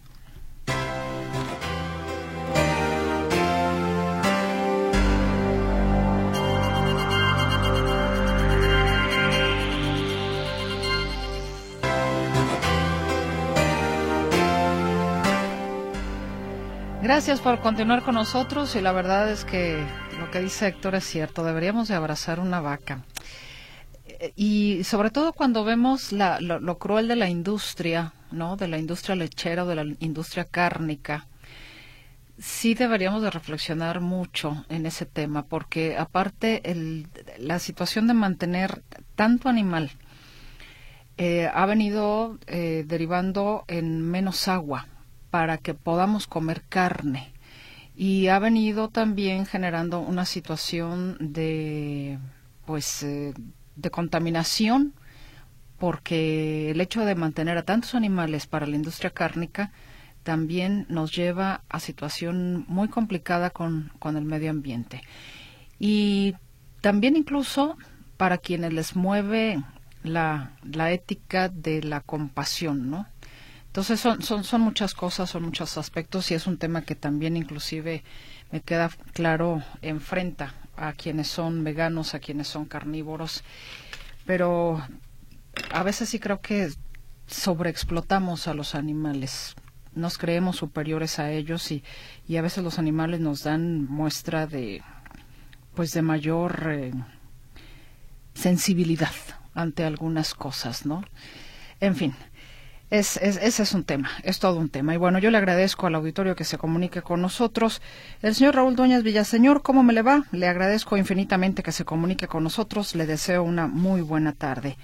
[17.05, 19.77] Gracias por continuar con nosotros y la verdad es que
[20.19, 23.03] lo que dice Héctor es cierto, deberíamos de abrazar una vaca.
[24.07, 28.57] Eh, y sobre todo cuando vemos la, lo, cruel de la industria, ¿no?
[28.57, 31.27] De la industria lechera o de la industria cárnica,
[32.39, 38.81] sí deberíamos de reflexionar mucho en ese tema, porque aparte el, la situación de mantener
[39.13, 39.91] tanto animal
[41.17, 44.87] eh, ha venido eh, derivando en menos agua
[45.35, 47.33] para que podamos comer carne.
[47.93, 52.19] Y ha venido también generando una situación de,
[52.65, 53.33] pues, eh,
[53.75, 54.93] de contaminación,
[55.77, 59.73] porque el hecho de mantener a tantos animales para la industria cárnica
[60.23, 65.01] también nos lleva a situación muy complicada con, con el medio ambiente.
[65.79, 66.35] Y
[66.79, 67.77] también incluso
[68.15, 69.61] para quienes les mueve
[70.01, 73.05] la, la ética de la compasión, ¿no?
[73.75, 77.35] Entonces son, son, son muchas cosas, son muchos aspectos y es un tema que también
[77.35, 78.05] inclusive
[78.49, 83.43] me queda claro enfrenta a quienes son veganos, a quienes son carnívoros,
[84.25, 84.81] pero
[85.73, 86.71] a veces sí creo que
[87.27, 89.55] sobreexplotamos a los animales,
[89.93, 91.83] nos creemos superiores a ellos y,
[92.29, 94.83] y a veces los animales nos dan muestra de
[95.73, 96.93] pues de mayor eh,
[98.35, 99.11] sensibilidad
[99.53, 101.03] ante algunas cosas, ¿no?
[101.81, 102.15] En fin,
[102.91, 104.93] es, ese es un tema, es todo un tema.
[104.93, 107.81] Y bueno, yo le agradezco al auditorio que se comunique con nosotros.
[108.21, 110.25] El señor Raúl Dueñas Villaseñor, ¿cómo me le va?
[110.31, 112.93] Le agradezco infinitamente que se comunique con nosotros.
[112.95, 114.77] Le deseo una muy buena tarde.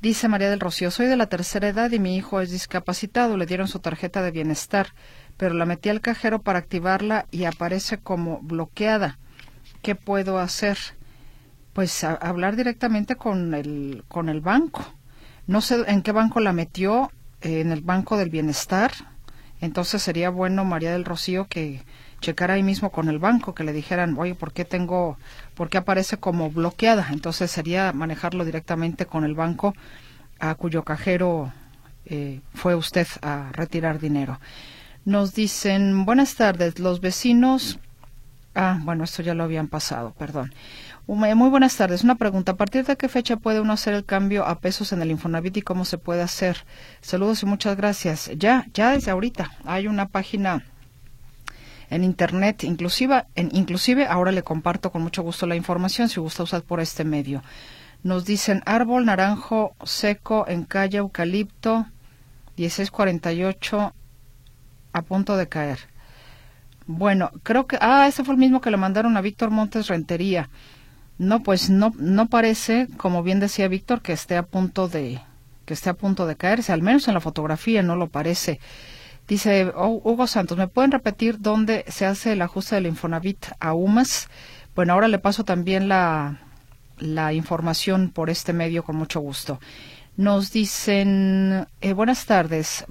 [0.00, 3.36] Dice María del Rocío, soy de la tercera edad y mi hijo es discapacitado.
[3.36, 4.94] Le dieron su tarjeta de bienestar,
[5.36, 9.18] pero la metí al cajero para activarla y aparece como bloqueada.
[9.80, 10.78] ¿Qué puedo hacer?
[11.72, 14.84] Pues hablar directamente con el, con el banco.
[15.46, 17.10] No sé en qué banco la metió
[17.42, 18.92] en el Banco del Bienestar.
[19.60, 21.82] Entonces sería bueno, María del Rocío, que
[22.20, 25.18] checara ahí mismo con el banco, que le dijeran, oye, ¿por qué tengo,
[25.54, 27.08] por qué aparece como bloqueada?
[27.10, 29.74] Entonces sería manejarlo directamente con el banco
[30.40, 31.52] a cuyo cajero
[32.06, 34.40] eh, fue usted a retirar dinero.
[35.04, 37.78] Nos dicen, buenas tardes, los vecinos.
[38.54, 40.52] Ah, bueno, esto ya lo habían pasado, perdón.
[41.06, 42.04] Muy buenas tardes.
[42.04, 42.52] Una pregunta.
[42.52, 45.56] ¿A partir de qué fecha puede uno hacer el cambio a pesos en el Infonavit
[45.56, 46.58] y cómo se puede hacer?
[47.00, 48.30] Saludos y muchas gracias.
[48.36, 50.64] Ya, ya desde ahorita hay una página
[51.90, 56.44] en internet, inclusive, en, inclusive ahora le comparto con mucho gusto la información si gusta
[56.44, 57.42] usar por este medio.
[58.04, 61.86] Nos dicen árbol naranjo seco en calle Eucalipto
[62.56, 63.92] 1648
[64.92, 65.80] a punto de caer.
[66.86, 70.48] Bueno, creo que, ah, ese fue el mismo que le mandaron a Víctor Montes Rentería.
[71.22, 75.20] No, pues no, no parece, como bien decía Víctor, que esté a punto de
[75.64, 78.58] que esté a punto de caerse, al menos en la fotografía no lo parece.
[79.28, 84.28] Dice Hugo Santos, ¿me pueden repetir dónde se hace el ajuste del Infonavit a UMAS?
[84.74, 86.40] Bueno, ahora le paso también la,
[86.98, 89.60] la información por este medio con mucho gusto.
[90.16, 92.84] Nos dicen, eh, buenas tardes.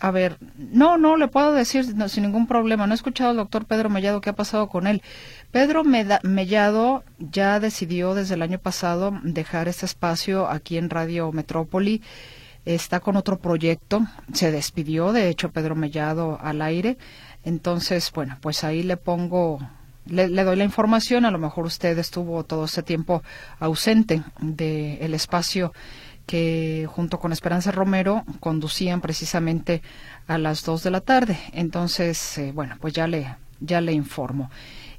[0.00, 2.86] A ver, no, no, le puedo decir sin ningún problema.
[2.86, 5.02] No he escuchado al doctor Pedro Mellado qué ha pasado con él.
[5.50, 12.00] Pedro Mellado ya decidió desde el año pasado dejar este espacio aquí en Radio Metrópoli.
[12.64, 14.06] Está con otro proyecto.
[14.32, 16.96] Se despidió, de hecho, Pedro Mellado al aire.
[17.44, 19.58] Entonces, bueno, pues ahí le pongo,
[20.06, 21.26] le, doy la información.
[21.26, 23.22] A lo mejor usted estuvo todo ese tiempo
[23.58, 25.74] ausente del espacio
[26.30, 29.82] que junto con Esperanza Romero conducían precisamente
[30.28, 31.36] a las dos de la tarde.
[31.52, 34.48] Entonces, eh, bueno, pues ya le, ya le informo.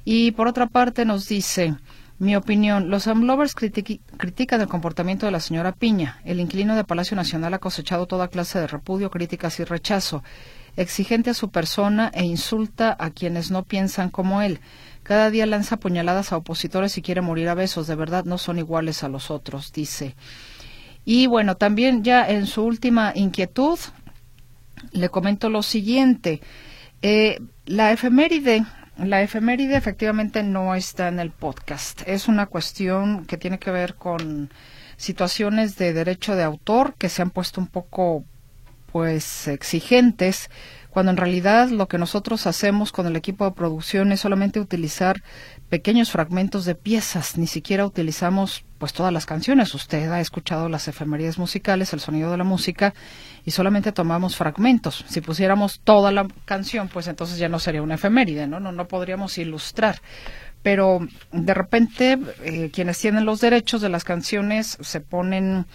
[0.04, 1.74] Y por otra parte nos dice,
[2.18, 6.20] mi opinión, los Amlovers critican el comportamiento de la señora Piña.
[6.26, 10.22] El inquilino de Palacio Nacional ha cosechado toda clase de repudio, críticas y rechazo.
[10.76, 14.60] Exigente a su persona e insulta a quienes no piensan como él.
[15.02, 17.86] Cada día lanza puñaladas a opositores y quiere morir a besos.
[17.86, 20.14] De verdad no son iguales a los otros, dice.
[21.04, 23.78] Y bueno, también ya en su última inquietud,
[24.92, 26.40] le comento lo siguiente.
[27.02, 28.64] Eh, la efeméride
[28.96, 32.02] La efeméride efectivamente no está en el podcast.
[32.06, 34.50] Es una cuestión que tiene que ver con
[34.96, 38.24] situaciones de derecho de autor que se han puesto un poco
[38.92, 40.50] pues exigentes
[40.92, 45.22] cuando en realidad lo que nosotros hacemos con el equipo de producción es solamente utilizar
[45.70, 49.74] pequeños fragmentos de piezas, ni siquiera utilizamos pues todas las canciones.
[49.74, 52.92] Usted ha escuchado las efemerías musicales, el sonido de la música
[53.46, 55.06] y solamente tomamos fragmentos.
[55.08, 58.60] Si pusiéramos toda la canción, pues entonces ya no sería una efeméride, ¿no?
[58.60, 60.02] No, no podríamos ilustrar
[60.62, 61.00] pero
[61.32, 65.66] de repente eh, quienes tienen los derechos de las canciones se ponen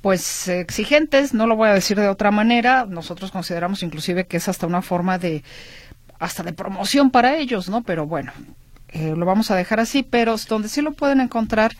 [0.00, 4.48] pues exigentes, no lo voy a decir de otra manera, nosotros consideramos inclusive que es
[4.48, 5.42] hasta una forma de
[6.18, 7.82] hasta de promoción para ellos, ¿no?
[7.82, 8.32] Pero bueno,
[8.88, 11.72] eh, lo vamos a dejar así, pero donde sí lo pueden encontrar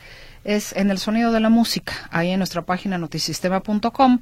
[0.44, 4.20] es en el sonido de la música, ahí en nuestra página notisistema.com.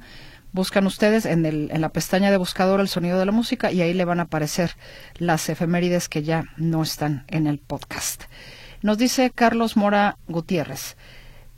[0.53, 3.81] Buscan ustedes en, el, en la pestaña de buscador el sonido de la música y
[3.81, 4.71] ahí le van a aparecer
[5.17, 8.23] las efemérides que ya no están en el podcast.
[8.81, 10.95] Nos dice Carlos Mora Gutiérrez.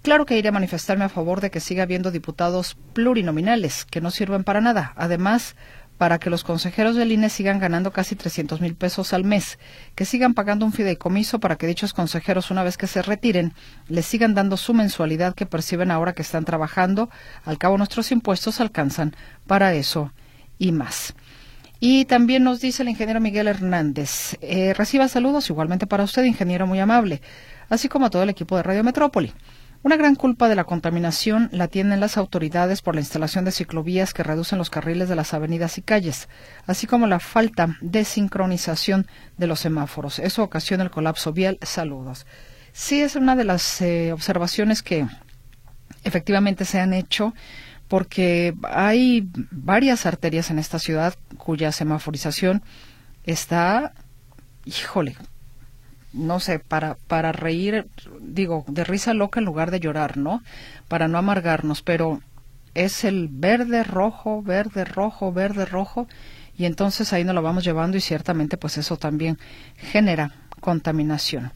[0.02, 4.12] Claro que iré a manifestarme a favor de que siga habiendo diputados plurinominales que no
[4.12, 4.94] sirven para nada.
[4.96, 5.56] Además,
[6.00, 9.60] para que los consejeros del INE sigan ganando casi 300 mil pesos al mes,
[9.96, 13.54] que sigan pagando un fideicomiso para que dichos consejeros, una vez que se retiren,
[13.90, 17.10] les sigan dando su mensualidad que perciben ahora que están trabajando.
[17.44, 19.14] Al cabo, nuestros impuestos alcanzan
[19.46, 20.14] para eso
[20.58, 21.14] y más.
[21.82, 26.66] Y también nos dice el ingeniero Miguel Hernández, eh, reciba saludos igualmente para usted, ingeniero
[26.66, 27.22] muy amable,
[27.68, 29.34] así como a todo el equipo de Radio Metrópoli.
[29.82, 34.13] Una gran culpa de la contaminación la tienen las autoridades por la instalación de ciclovías
[34.13, 36.28] que reducen los carriles de las avenidas y calles,
[36.68, 40.20] así como la falta de sincronización de los semáforos.
[40.20, 41.58] Eso ocasiona el colapso vial.
[41.62, 42.26] Saludos.
[42.74, 45.08] Sí, es una de las eh, observaciones que
[46.04, 47.34] efectivamente se han hecho
[47.88, 52.63] porque hay varias arterias en esta ciudad cuya semaforización
[53.24, 53.94] está,
[54.65, 55.15] híjole,
[56.13, 57.88] no sé, para, para reír,
[58.22, 60.43] digo, de risa loca en lugar de llorar, ¿no?
[60.88, 62.22] Para no amargarnos, pero
[62.74, 66.08] es el verde, rojo, verde, rojo, verde, rojo,
[66.58, 69.38] y entonces ahí nos lo vamos llevando y ciertamente pues eso también
[69.78, 71.54] genera contaminación.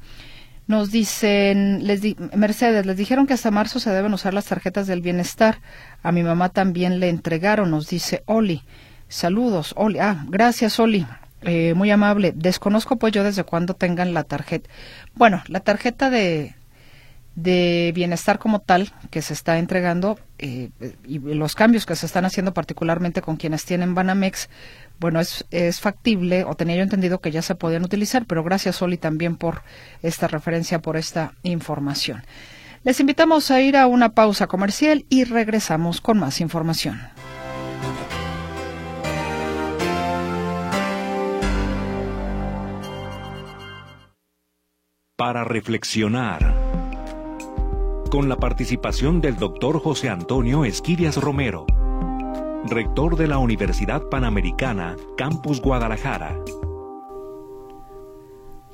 [0.65, 2.01] Nos dicen, les
[2.35, 5.59] Mercedes, les dijeron que hasta marzo se deben usar las tarjetas del bienestar.
[6.03, 8.63] A mi mamá también le entregaron, nos dice Oli.
[9.09, 9.99] Saludos, Oli.
[9.99, 11.05] Ah, gracias, Oli.
[11.45, 12.33] Eh, muy amable.
[12.35, 14.69] Desconozco pues yo desde cuándo tengan la tarjeta.
[15.15, 16.55] Bueno, la tarjeta de,
[17.35, 20.69] de bienestar como tal que se está entregando eh,
[21.05, 24.49] y los cambios que se están haciendo particularmente con quienes tienen Banamex,
[24.99, 28.81] bueno, es, es factible o tenía yo entendido que ya se podían utilizar, pero gracias
[28.81, 29.63] Oli también por
[30.01, 32.23] esta referencia, por esta información.
[32.83, 36.99] Les invitamos a ir a una pausa comercial y regresamos con más información.
[45.23, 46.53] Para reflexionar.
[48.11, 51.65] Con la participación del doctor José Antonio Esquivias Romero,
[52.65, 56.35] rector de la Universidad Panamericana, Campus Guadalajara.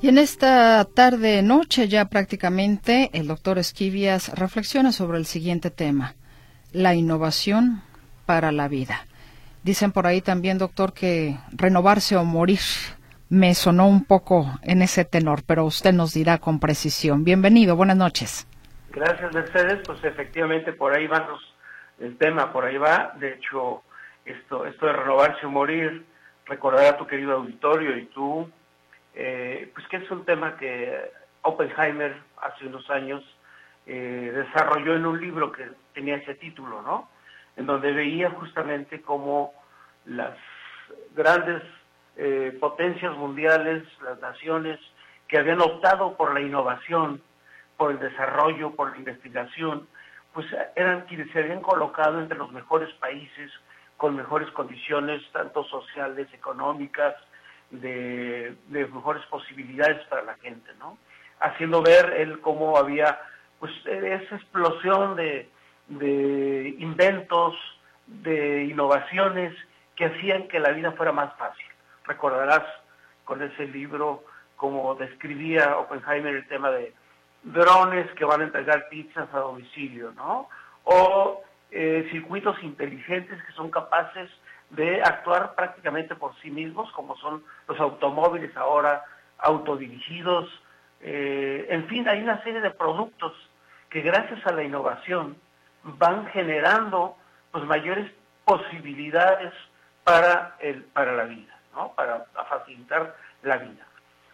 [0.02, 6.16] Y en esta tarde noche ya prácticamente el doctor Esquivias reflexiona sobre el siguiente tema,
[6.72, 7.80] la innovación
[8.26, 9.06] para la vida.
[9.62, 12.58] Dicen por ahí también, doctor, que renovarse o morir
[13.30, 17.22] me sonó un poco en ese tenor, pero usted nos dirá con precisión.
[17.22, 18.46] Bienvenido, buenas noches.
[18.90, 19.78] Gracias, Mercedes.
[19.86, 21.28] Pues efectivamente por ahí va
[22.00, 23.12] el tema, por ahí va.
[23.20, 23.84] De hecho,
[24.24, 26.04] esto, esto de renovarse o morir,
[26.46, 28.50] recordar a tu querido auditorio y tú,
[29.14, 31.12] eh, pues que es un tema que
[31.42, 33.22] Oppenheimer hace unos años
[33.86, 37.08] eh, desarrolló en un libro que tenía ese título, ¿no?
[37.56, 39.52] En donde veía justamente cómo
[40.04, 40.36] las
[41.14, 41.62] grandes
[42.16, 44.78] eh, potencias mundiales, las naciones
[45.28, 47.22] que habían optado por la innovación,
[47.76, 49.86] por el desarrollo, por la investigación,
[50.34, 50.46] pues
[50.76, 53.50] eran quienes se habían colocado entre los mejores países
[53.96, 57.14] con mejores condiciones, tanto sociales, económicas,
[57.70, 60.98] de, mejores posibilidades para la gente, ¿no?
[61.38, 63.18] Haciendo ver él cómo había,
[63.58, 65.48] pues, esa explosión de,
[65.88, 67.54] de inventos,
[68.06, 69.54] de innovaciones
[69.96, 71.69] que hacían que la vida fuera más fácil
[72.10, 72.64] recordarás
[73.24, 74.24] con ese libro
[74.56, 76.92] como describía Oppenheimer el tema de
[77.44, 80.48] drones que van a entregar pizzas a domicilio, ¿no?
[80.84, 84.28] O eh, circuitos inteligentes que son capaces
[84.70, 89.04] de actuar prácticamente por sí mismos, como son los automóviles ahora
[89.38, 90.46] autodirigidos.
[91.00, 93.32] Eh, en fin, hay una serie de productos
[93.88, 95.36] que gracias a la innovación
[95.84, 97.16] van generando
[97.52, 98.10] pues mayores
[98.44, 99.52] posibilidades
[100.04, 101.59] para, el, para la vida
[101.96, 103.86] para facilitar la vida.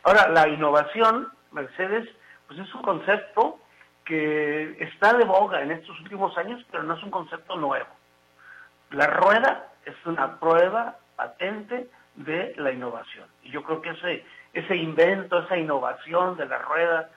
[0.02, 2.08] Ahora, la innovación, Mercedes,
[2.46, 3.58] pues es un concepto
[4.04, 7.88] que está de boga en estos últimos años, pero no es un concepto nuevo.
[8.90, 13.28] La rueda es una prueba patente de la innovación.
[13.42, 17.10] Y yo creo que ese, ese invento, esa innovación de la rueda,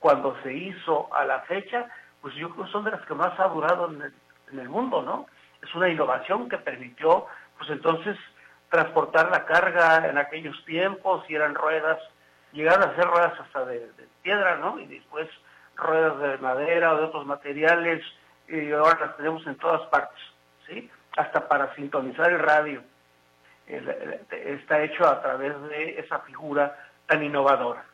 [0.00, 1.86] cuando se hizo a la fecha,
[2.20, 4.14] pues yo creo que son de las que más ha durado en el,
[4.52, 5.26] en el mundo, ¿no?
[5.62, 7.26] Es una innovación que permitió,
[7.58, 8.16] pues entonces,
[8.70, 11.98] transportar la carga en aquellos tiempos y eran ruedas,
[12.52, 13.90] llegaron a ser ruedas hasta de,
[14.22, 14.78] piedra, ¿no?
[14.78, 15.28] Y después
[15.76, 18.02] ruedas de madera o de otros materiales,
[18.48, 20.18] y ahora las tenemos en todas partes,
[20.66, 20.90] ¿sí?
[21.16, 22.82] Hasta para sintonizar el radio.
[23.66, 27.84] está hecho a través de esa figura tan innovadora.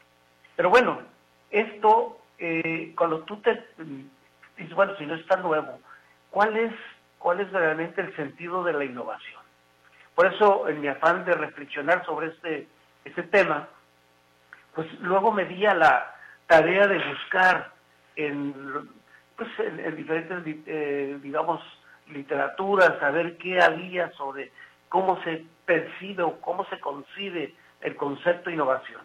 [0.57, 1.01] Pero bueno,
[1.51, 3.65] esto, eh, cuando tú te
[4.57, 5.81] dices, bueno, si no es tan nuevo,
[6.31, 6.73] ¿cuál es,
[7.19, 9.40] cuál es realmente el sentido de la innovación?
[10.21, 12.69] Por eso, en mi afán de reflexionar sobre este,
[13.07, 13.67] este tema,
[14.75, 16.15] pues luego me di a la
[16.47, 17.73] tarea de buscar
[18.17, 18.53] en,
[19.35, 21.63] pues, en, diferentes, eh, digamos,
[22.09, 24.53] literaturas, saber qué había sobre
[24.91, 29.01] cómo se percibe o cómo se concibe el concepto de innovación.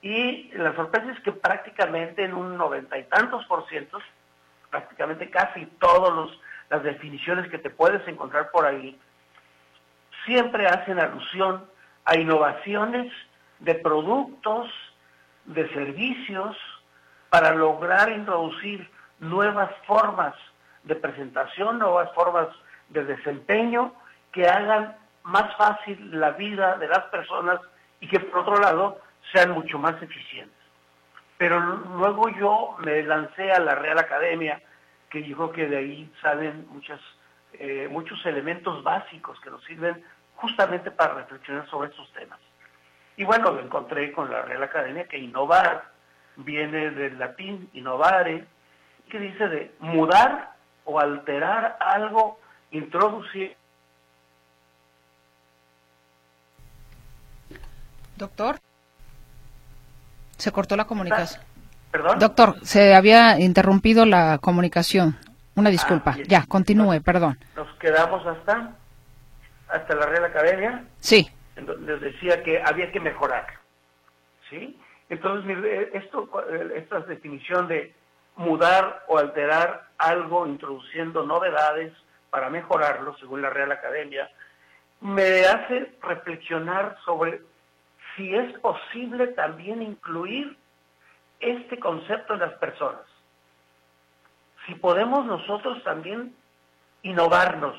[0.00, 3.98] Y la sorpresa es que prácticamente en un noventa y tantos por ciento,
[4.70, 6.30] prácticamente casi todas
[6.70, 8.98] las definiciones que te puedes encontrar por ahí,
[10.24, 11.64] siempre hacen alusión
[12.04, 13.12] a innovaciones
[13.60, 14.70] de productos,
[15.44, 16.56] de servicios,
[17.28, 18.90] para lograr introducir
[19.20, 20.34] nuevas formas
[20.84, 22.48] de presentación, nuevas formas
[22.88, 23.94] de desempeño
[24.32, 27.60] que hagan más fácil la vida de las personas
[28.00, 29.00] y que por otro lado
[29.32, 30.56] sean mucho más eficientes.
[31.38, 34.60] Pero luego yo me lancé a la Real Academia,
[35.08, 37.00] que dijo que de ahí salen muchas,
[37.54, 40.02] eh, muchos elementos básicos que nos sirven
[40.36, 42.38] justamente para reflexionar sobre estos temas.
[43.16, 45.84] Y bueno, me encontré con la Real Academia que innovar
[46.36, 48.46] viene del latín innovare,
[49.10, 50.52] que dice de mudar
[50.84, 52.38] o alterar algo,
[52.70, 53.56] introducir.
[58.16, 58.58] Doctor,
[60.36, 61.42] se cortó la comunicación.
[61.90, 62.18] ¿Perdón?
[62.18, 65.18] Doctor, se había interrumpido la comunicación.
[65.54, 66.14] Una disculpa.
[66.16, 67.38] Ah, ya, continúe, perdón.
[67.56, 68.74] Nos quedamos hasta
[69.68, 70.84] hasta la Real Academia.
[70.98, 71.30] Sí.
[71.56, 73.46] Les decía que había que mejorar.
[74.48, 74.78] ¿Sí?
[75.08, 77.94] Entonces, eh, esto, eh, esta definición de
[78.36, 81.92] mudar o alterar algo introduciendo novedades
[82.30, 84.30] para mejorarlo, según la Real Academia,
[85.00, 87.42] me hace reflexionar sobre
[88.16, 90.56] si es posible también incluir
[91.40, 93.02] este concepto en las personas.
[94.70, 96.32] Si podemos nosotros también
[97.02, 97.76] innovarnos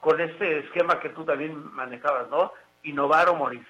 [0.00, 2.52] con este esquema que tú también manejabas, ¿no?
[2.84, 3.66] Innovar o morir.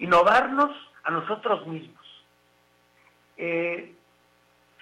[0.00, 0.72] Innovarnos
[1.04, 2.04] a nosotros mismos.
[3.36, 3.94] Eh,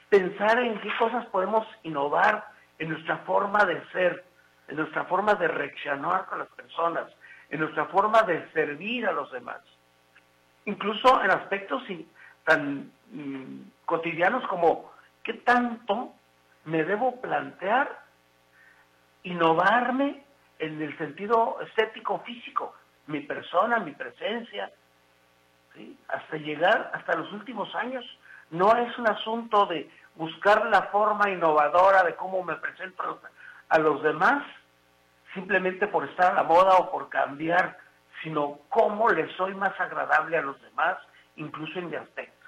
[0.08, 2.46] pensar en qué cosas podemos innovar
[2.78, 4.24] en nuestra forma de ser,
[4.68, 7.12] en nuestra forma de reaccionar con las personas,
[7.50, 9.60] en nuestra forma de servir a los demás.
[10.64, 11.82] Incluso en aspectos
[12.44, 14.90] tan mm, cotidianos como
[15.22, 16.14] qué tanto
[16.68, 17.98] me debo plantear
[19.22, 20.22] innovarme
[20.58, 22.74] en el sentido estético físico,
[23.06, 24.70] mi persona, mi presencia,
[26.08, 28.04] hasta llegar hasta los últimos años.
[28.50, 33.18] No es un asunto de buscar la forma innovadora de cómo me presento
[33.70, 34.44] a los demás,
[35.32, 37.78] simplemente por estar a la moda o por cambiar,
[38.22, 40.98] sino cómo le soy más agradable a los demás,
[41.36, 42.46] incluso en mi aspecto.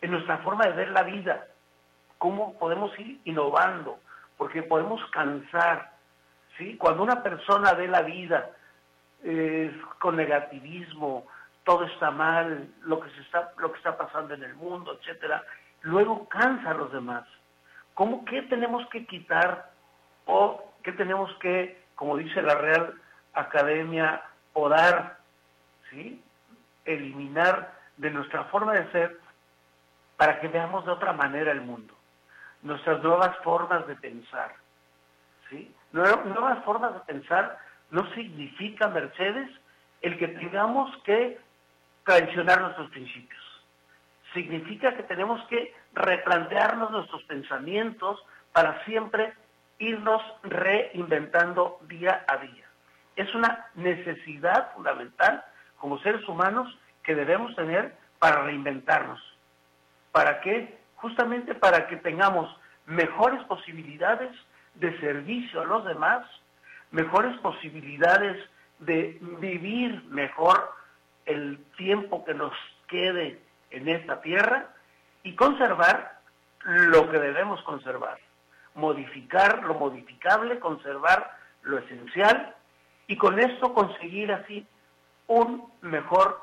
[0.00, 1.46] En nuestra forma de ver la vida,
[2.20, 3.98] cómo podemos ir innovando,
[4.36, 5.94] porque podemos cansar.
[6.58, 6.76] ¿sí?
[6.76, 8.50] Cuando una persona ve la vida
[9.98, 11.26] con negativismo,
[11.64, 15.42] todo está mal, lo que se está, lo que está pasando en el mundo, etcétera,
[15.80, 17.24] luego cansa a los demás.
[17.94, 19.70] ¿Cómo qué tenemos que quitar
[20.26, 22.94] o qué tenemos que, como dice la Real
[23.32, 25.18] Academia, podar,
[25.88, 26.22] ¿sí?
[26.84, 29.18] eliminar de nuestra forma de ser
[30.20, 31.94] para que veamos de otra manera el mundo,
[32.62, 34.54] nuestras nuevas formas de pensar,
[35.48, 35.74] ¿sí?
[35.92, 37.58] Nuevas formas de pensar
[37.90, 39.50] no significa, Mercedes,
[40.02, 41.38] el que tengamos que
[42.04, 43.40] traicionar nuestros principios.
[44.32, 49.34] Significa que tenemos que replantearnos nuestros pensamientos para siempre
[49.78, 52.66] irnos reinventando día a día.
[53.16, 55.44] Es una necesidad fundamental
[55.78, 59.20] como seres humanos que debemos tener para reinventarnos.
[60.12, 60.79] ¿Para qué?
[61.00, 62.54] Justamente para que tengamos
[62.86, 64.30] mejores posibilidades
[64.74, 66.26] de servicio a los demás,
[66.90, 68.36] mejores posibilidades
[68.80, 70.72] de vivir mejor
[71.26, 72.52] el tiempo que nos
[72.88, 73.40] quede
[73.70, 74.68] en esta tierra
[75.22, 76.20] y conservar
[76.64, 78.18] lo que debemos conservar,
[78.74, 82.54] modificar lo modificable, conservar lo esencial
[83.06, 84.66] y con esto conseguir así
[85.26, 86.40] un mejor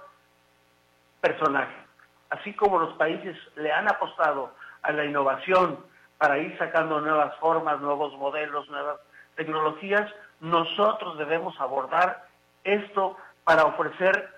[1.21, 1.86] personaje.
[2.29, 4.51] Así como los países le han apostado
[4.81, 5.79] a la innovación
[6.17, 8.99] para ir sacando nuevas formas, nuevos modelos, nuevas
[9.35, 12.27] tecnologías, nosotros debemos abordar
[12.63, 14.29] esto para ofrecer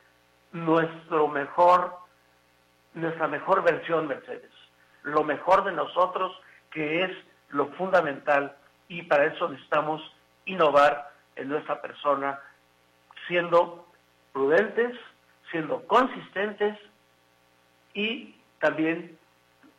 [0.52, 1.98] nuestro mejor,
[2.94, 4.52] nuestra mejor versión Mercedes,
[5.04, 6.32] lo mejor de nosotros
[6.72, 7.12] que es
[7.50, 8.56] lo fundamental
[8.88, 10.02] y para eso necesitamos
[10.46, 12.40] innovar en nuestra persona
[13.28, 13.88] siendo
[14.34, 14.96] prudentes,
[15.52, 16.78] siendo consistentes
[17.94, 19.18] y también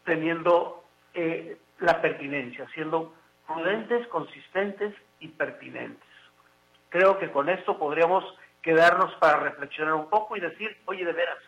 [0.05, 0.85] teniendo
[1.15, 3.15] eh, la pertinencia, siendo
[3.47, 6.09] prudentes, consistentes y pertinentes.
[6.89, 8.25] Creo que con esto podríamos
[8.63, 11.39] quedarnos para reflexionar un poco y decir, oye, de veras,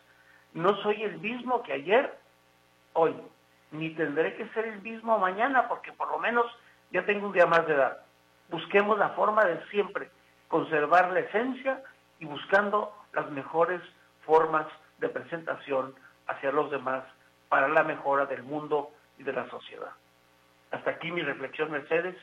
[0.55, 2.19] no soy el mismo que ayer,
[2.93, 3.15] hoy,
[3.71, 6.47] ni tendré que ser el mismo mañana, porque por lo menos
[6.91, 7.99] ya tengo un día más de edad.
[8.49, 10.11] Busquemos la forma de siempre
[10.49, 11.83] conservar la esencia
[12.19, 13.81] y buscando las mejores
[14.25, 14.67] formas
[14.99, 15.95] de presentación
[16.27, 17.05] hacia los demás
[17.49, 19.91] para la mejora del mundo y de la sociedad.
[20.71, 22.17] Hasta aquí mi reflexión, Mercedes.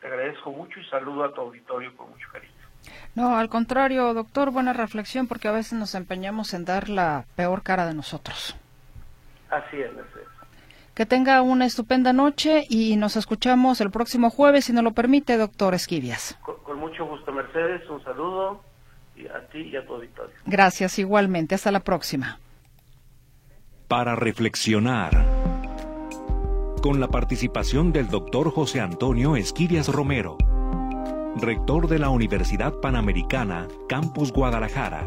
[0.00, 2.52] Te agradezco mucho y saludo a tu auditorio con mucho cariño.
[3.14, 7.62] No, al contrario, doctor, buena reflexión porque a veces nos empeñamos en dar la peor
[7.62, 8.56] cara de nosotros.
[9.50, 10.28] Así es, Mercedes.
[10.94, 15.36] Que tenga una estupenda noche y nos escuchamos el próximo jueves, si nos lo permite,
[15.38, 16.38] doctor Esquivias.
[16.42, 17.88] Con, mucho gusto, Mercedes.
[17.88, 18.62] Un saludo
[19.16, 20.34] y a ti y a tu auditorio.
[20.44, 21.54] Gracias, igualmente.
[21.54, 22.38] Hasta la próxima.
[23.92, 25.22] Para reflexionar.
[26.80, 30.38] Con la participación del doctor José Antonio Esquivias Romero
[31.36, 35.06] rector de la Universidad Panamericana, Campus Guadalajara.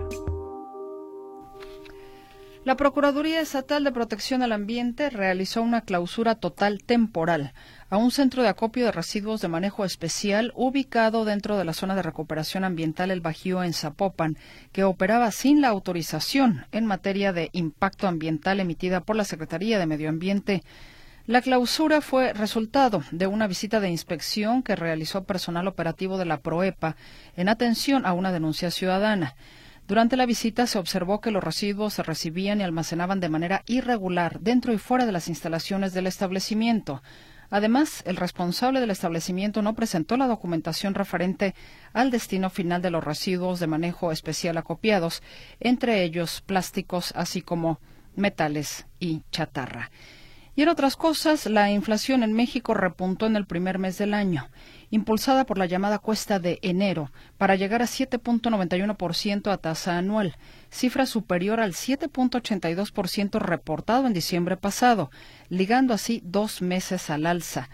[2.66, 7.54] La Procuraduría Estatal de Protección al Ambiente realizó una clausura total temporal
[7.92, 11.94] a un centro de acopio de residuos de manejo especial ubicado dentro de la zona
[11.94, 14.36] de recuperación ambiental El Bajío en Zapopan,
[14.72, 19.86] que operaba sin la autorización en materia de impacto ambiental emitida por la Secretaría de
[19.86, 20.64] Medio Ambiente.
[21.28, 26.40] La clausura fue resultado de una visita de inspección que realizó personal operativo de la
[26.40, 26.96] PROEPA
[27.36, 29.36] en atención a una denuncia ciudadana.
[29.88, 34.40] Durante la visita se observó que los residuos se recibían y almacenaban de manera irregular
[34.40, 37.04] dentro y fuera de las instalaciones del establecimiento.
[37.52, 41.54] Además, el responsable del establecimiento no presentó la documentación referente
[41.94, 45.22] al destino final de los residuos de manejo especial acopiados,
[45.60, 47.80] entre ellos plásticos, así como
[48.16, 49.92] metales y chatarra.
[50.56, 54.50] Y en otras cosas, la inflación en México repuntó en el primer mes del año,
[54.90, 60.36] impulsada por la llamada cuesta de enero, para llegar a 7.91% a tasa anual,
[60.70, 65.12] cifra superior al 7.82% reportado en diciembre pasado,
[65.50, 67.70] ligando así dos meses al alza.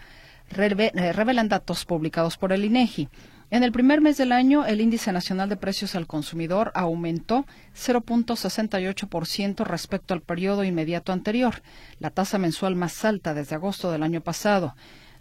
[0.54, 3.08] Eh, revelan datos publicados por el INEGI.
[3.50, 7.44] En el primer mes del año, el índice nacional de precios al consumidor aumentó
[7.76, 11.62] 0.68% respecto al periodo inmediato anterior,
[11.98, 14.74] la tasa mensual más alta desde agosto del año pasado.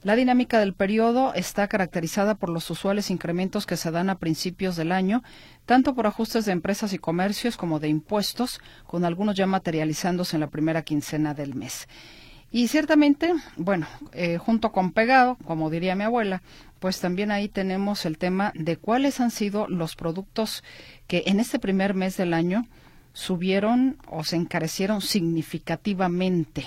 [0.03, 4.75] La dinámica del periodo está caracterizada por los usuales incrementos que se dan a principios
[4.75, 5.21] del año,
[5.67, 10.39] tanto por ajustes de empresas y comercios como de impuestos, con algunos ya materializándose en
[10.39, 11.87] la primera quincena del mes.
[12.49, 16.41] Y ciertamente, bueno, eh, junto con pegado, como diría mi abuela,
[16.79, 20.63] pues también ahí tenemos el tema de cuáles han sido los productos
[21.05, 22.65] que en este primer mes del año
[23.13, 26.65] subieron o se encarecieron significativamente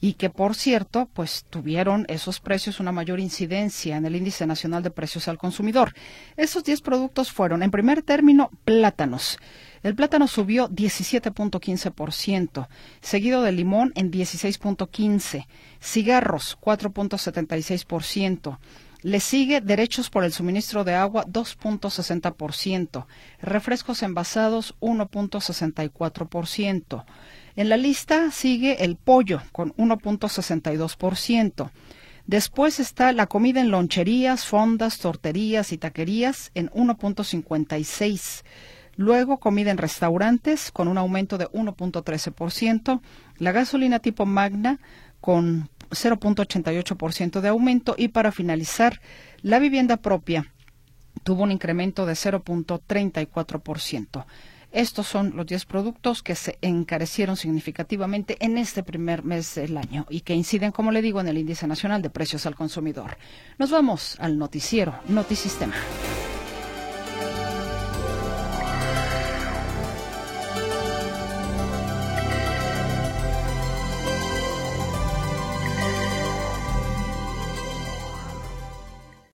[0.00, 4.82] y que por cierto pues tuvieron esos precios una mayor incidencia en el índice nacional
[4.82, 5.94] de precios al consumidor.
[6.36, 9.38] Esos 10 productos fueron en primer término plátanos
[9.84, 12.66] el plátano subió 17.15%,
[13.02, 15.46] seguido del limón en 16.15%,
[15.78, 18.58] cigarros 4.76%,
[19.04, 23.04] le sigue derechos por el suministro de agua 2.60%,
[23.42, 27.04] refrescos envasados 1.64%.
[27.54, 31.70] En la lista sigue el pollo con 1.62%.
[32.26, 38.42] Después está la comida en loncherías, fondas, torterías y taquerías en 1.56%.
[38.96, 43.02] Luego, comida en restaurantes con un aumento de 1.13%.
[43.38, 44.78] La gasolina tipo Magna
[45.20, 47.94] con 0.88% de aumento.
[47.96, 49.00] Y para finalizar,
[49.42, 50.52] la vivienda propia
[51.22, 54.24] tuvo un incremento de 0.34%.
[54.74, 60.04] Estos son los 10 productos que se encarecieron significativamente en este primer mes del año
[60.10, 63.16] y que inciden, como le digo, en el índice nacional de precios al consumidor.
[63.56, 65.76] Nos vamos al noticiero Notisistema.